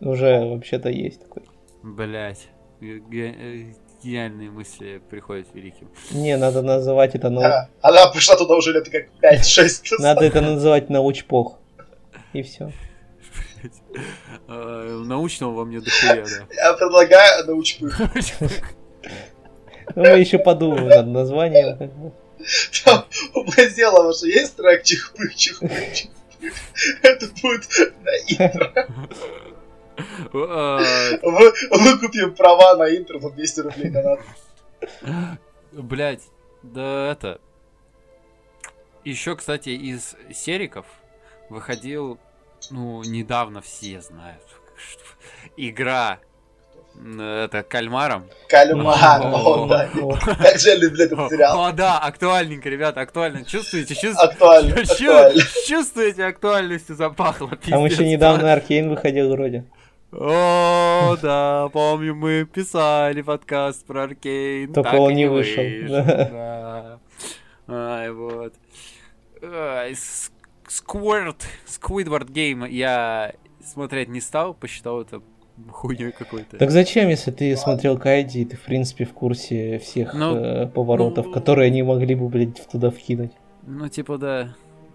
[0.00, 1.42] Уже вообще-то есть такой.
[1.82, 2.48] Блять.
[2.80, 5.90] Гениальные мысли приходят великим.
[6.10, 7.42] Не, надо называть это нау...
[7.42, 7.68] Да.
[7.82, 9.82] Она пришла туда уже лет как 5-6.
[10.00, 11.58] Надо это называть научпох.
[12.32, 12.72] И все.
[14.48, 16.54] А, Научного во мне дохуя, да.
[16.54, 18.00] Я предлагаю научпых.
[19.94, 22.12] Ну, мы еще подумаем над названием.
[22.84, 23.04] Там
[23.34, 26.16] у Базелова же есть трек чихпых, чихпых, чихпых.
[27.02, 27.68] Это будет
[28.02, 28.88] на интро.
[30.32, 34.20] Вы, выкупим права на интро за 200 рублей донат.
[35.72, 36.22] Блять,
[36.62, 37.40] да это.
[39.04, 40.86] Еще, кстати, из сериков
[41.50, 42.18] выходил,
[42.70, 44.42] ну, недавно все знают.
[44.76, 45.02] что
[45.56, 46.20] Игра
[46.96, 48.24] это кальмаром.
[48.48, 49.88] Кальмар, О, о, да.
[50.36, 51.60] Как же я люблю этот сериал.
[51.60, 53.44] О, да, актуальненько, ребята, актуально.
[53.44, 54.32] Чувствуете, чувствуете?
[54.32, 54.84] Актуально.
[55.66, 59.64] Чувствуете, актуальностью запахло, Там еще недавно Аркейн выходил вроде.
[60.12, 64.72] О, да, помню, мы писали подкаст про Аркейн.
[64.72, 66.98] Только он не вышел, Да.
[67.68, 68.52] Ай, вот.
[70.68, 73.32] Сквирт, Сквидвард Гейм я
[73.64, 75.22] смотреть не стал, посчитал это
[75.70, 76.56] хуйней какой-то.
[76.58, 80.66] Так зачем, если ты смотрел Кайди, и ты, в принципе, в курсе всех Ну, э,
[80.66, 83.32] поворотов, ну- которые они могли бы, блядь, туда вкинуть?
[83.66, 84.54] Ну, типа, да.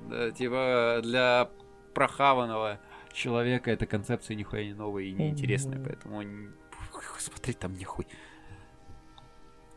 [0.10, 1.50] Да, типа, для
[1.94, 2.80] прохаванного
[3.14, 5.86] человека эта концепция нихуя не новая и неинтересная, Мгм.
[5.86, 6.24] поэтому
[7.20, 8.06] смотреть там нихуй.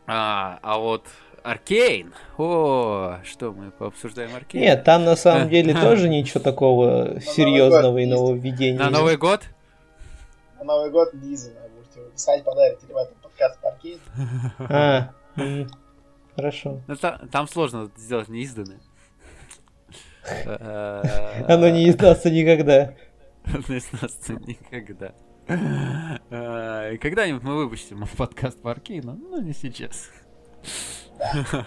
[0.07, 1.05] А, а вот
[1.43, 2.13] Arcane.
[2.37, 4.63] О, что мы пообсуждаем Arcane?
[4.63, 8.79] Нет, там на самом деле тоже ничего такого серьезного и нововведения.
[8.79, 8.89] На.
[8.89, 9.43] Новый год?
[10.59, 13.99] На Новый год Низина будете выпускать, подарите ребятам подкаст по Arcane.
[14.59, 15.13] А,
[16.35, 16.81] хорошо.
[16.87, 18.79] Ну, та- там сложно сделать неизданное.
[20.45, 22.93] Э, Оно не издастся никогда.
[23.45, 25.13] Оно издастся никогда.
[25.47, 30.09] А, и Когда-нибудь мы выпустим подкаст по Аркейну, но не сейчас.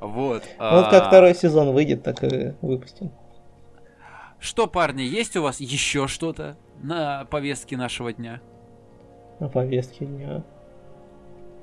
[0.00, 0.44] Вот.
[0.44, 3.10] Вот а, как второй сезон выйдет, так и выпустим.
[4.38, 8.40] Что, парни, есть у вас еще что-то на повестке нашего дня?
[9.40, 10.42] На повестке дня.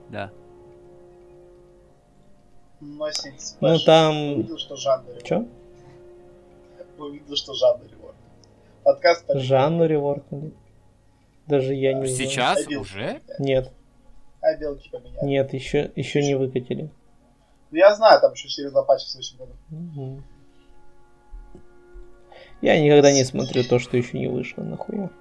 [0.10, 0.32] Да.
[2.82, 3.86] Носить Ну спэшл.
[3.86, 4.16] там...
[4.34, 5.24] Увидел, что Жанна Реворд.
[5.24, 5.46] Чё?
[6.98, 8.16] Увидел, что Жанна Реворд.
[8.84, 10.54] Подкаст по Жанну реворкнули.
[11.48, 12.30] Даже я не знаю.
[12.30, 12.82] Сейчас Обил.
[12.82, 13.22] уже?
[13.40, 13.72] Нет,
[14.42, 15.26] А белки поменяли.
[15.26, 16.90] нет, еще, еще не выкатили.
[17.72, 19.54] Ну я знаю, там еще серьезно патч в следующем году.
[19.70, 20.24] Мгм.
[22.66, 25.12] Я никогда не смотрю то, что еще не вышло, нахуя.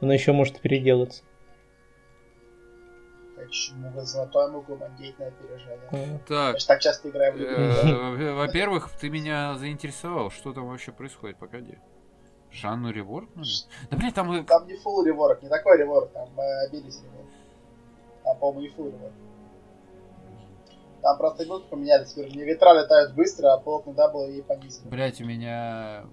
[0.00, 1.22] Оно еще может переделаться.
[3.36, 4.46] Почему вы золотой?
[5.92, 7.54] А, Так, так часто играем в игры.
[7.54, 10.30] э, во-первых, ты меня заинтересовал.
[10.32, 11.36] Что там вообще происходит?
[11.38, 11.78] Погоди.
[12.50, 13.46] Жанну реворкнули?
[13.90, 14.32] Да, блядь, там...
[14.34, 17.28] и- Там не full реворк, не такой реворк, там э, обились реворк.
[18.24, 19.12] Там, по-моему, не full реворк.
[21.00, 24.88] Там просто игрушки поменялись, теперь не ветра летают быстро, а плотный дабл и понизили.
[24.88, 26.06] Блять, у меня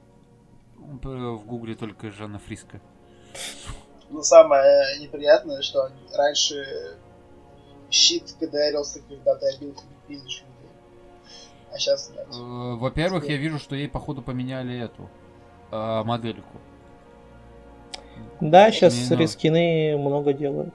[0.81, 2.81] в гугле только Жанна Фриска.
[4.09, 6.97] Но самое неприятное, что раньше
[7.89, 9.75] щит кдрился, когда ты обил
[10.07, 10.71] пиздишь людей.
[11.73, 12.27] А сейчас нет.
[12.33, 15.09] Э, Во-первых, я вижу, что ей, походу, поменяли эту
[15.71, 16.57] э, модельку.
[18.41, 19.21] Да, сейчас Не, ну.
[19.21, 20.73] рискины много делают.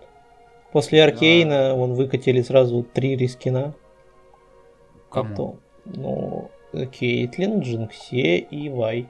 [0.72, 3.74] После Аркейна вон выкатили сразу три рискина.
[5.10, 5.28] Кому?
[5.30, 9.08] Потом, ну, Кейтлин, Джинксе и Вай.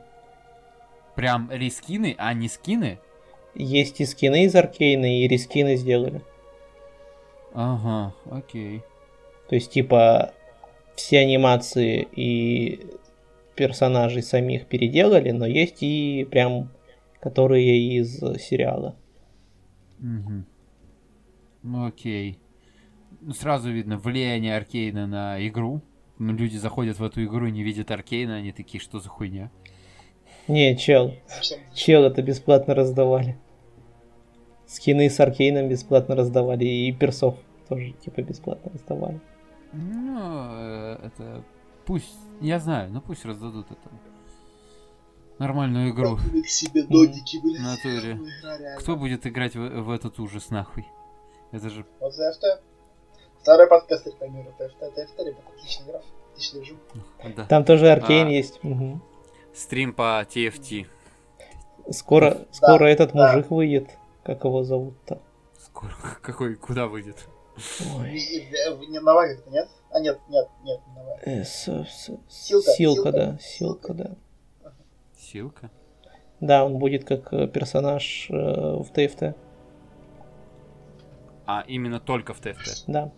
[1.17, 3.01] Прям рескины, а не скины?
[3.55, 6.23] Есть и скины из Аркейна, и рискины сделали.
[7.55, 8.83] Ага, окей.
[9.49, 10.35] То есть, типа,
[10.95, 12.87] все анимации и
[13.55, 16.69] персонажей самих переделали, но есть и прям,
[17.21, 18.95] которые из сериала.
[19.99, 20.47] Мгм.
[21.63, 22.39] Ну окей.
[23.23, 25.81] Ну, сразу видно влияние Аркейна на игру.
[26.19, 29.51] Ну, люди заходят в эту игру и не видят Аркейна, они такие, что за хуйня?
[30.49, 31.15] Не, чел,
[31.75, 33.37] чел это бесплатно раздавали.
[34.67, 37.37] Скины с Аркейном бесплатно раздавали, и персов
[37.69, 39.21] тоже, типа, бесплатно раздавали.
[39.73, 41.45] Ну, э, это...
[41.85, 43.91] Пусть, я знаю, но пусть раздадут это.
[45.39, 46.17] Нормальную игру.
[46.17, 47.61] К себе додики, блядь.
[47.61, 48.15] Натуре.
[48.15, 48.27] Ну.
[48.79, 50.87] Кто будет играть в, в этот ужас нахуй?
[51.53, 51.85] Это же...
[52.01, 52.61] Вот за FT.
[53.43, 54.95] Второй подкаст рекламирует TFT.
[54.97, 56.01] TFT, ребят, отличная игра.
[56.33, 56.79] Отличный режим.
[57.37, 57.45] Да.
[57.47, 58.31] Там тоже Аркейн А.
[58.31, 58.63] есть.
[58.65, 59.03] Мгм.
[59.57, 60.87] Стрим по TFT.
[61.91, 63.33] Скоро, скоро этот да.
[63.33, 63.89] мужик выйдет.
[64.23, 65.23] Как его зовут-то?
[65.59, 65.93] Скоро.
[66.23, 67.27] Какой, куда выйдет?
[67.99, 68.11] Ой.
[68.89, 69.67] Не на ваге нет?
[69.91, 71.19] А, нет, нет, нет, давай.
[71.23, 73.39] Э, с- с- Силка, Силка, да.
[73.39, 73.41] Силка.
[73.41, 74.17] Силка, да.
[75.17, 75.71] Силка?
[76.41, 79.35] Да, он будет как э, персонаж э, в ТФТ.
[81.47, 82.85] А, именно только в ТФТ.
[82.89, 83.11] Да.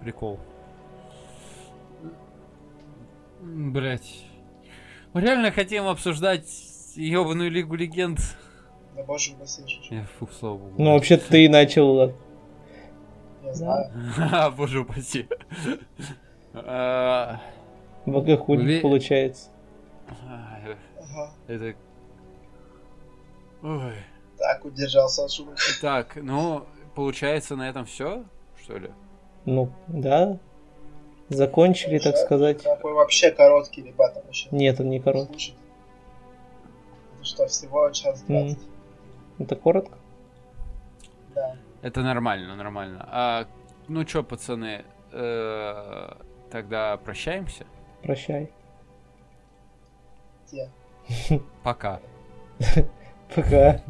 [0.00, 0.38] Прикол.
[3.40, 4.29] Блять.
[5.12, 6.46] Мы реально хотим обсуждать
[6.94, 8.20] ебаную Лигу Легенд.
[8.94, 9.64] Да боже упаси.
[9.90, 10.74] Я, фу, слава богу.
[10.78, 12.14] Ну, вообще ты начал...
[13.42, 13.90] Я знаю.
[14.32, 15.26] А, Боже упаси.
[16.52, 17.40] А,
[18.06, 19.48] Богохульник Вы- получается.
[20.08, 20.76] Ага.
[21.48, 21.74] Это...
[23.62, 23.94] Ой.
[24.38, 25.58] Так, удержался от шуток.
[25.80, 26.64] Так, ну,
[26.94, 28.24] получается на этом все,
[28.62, 28.90] что ли?
[29.44, 30.38] Ну, да.
[31.30, 32.62] Закончили, так сказать.
[32.62, 34.48] Такой вообще короткий, ребята, вообще.
[34.50, 35.32] Нет, он не короткий.
[35.32, 35.54] Слушай.
[37.14, 38.58] Это что, всего час двадцать?
[39.38, 39.96] Это коротко?
[41.34, 41.56] Да.
[41.82, 43.08] Это нормально, нормально.
[43.08, 43.46] А,
[43.86, 46.12] ну чё, пацаны, э,
[46.50, 47.64] тогда прощаемся?
[48.02, 48.50] Прощай.
[50.50, 50.68] Те.
[51.62, 52.00] Пока.
[53.34, 53.80] Пока.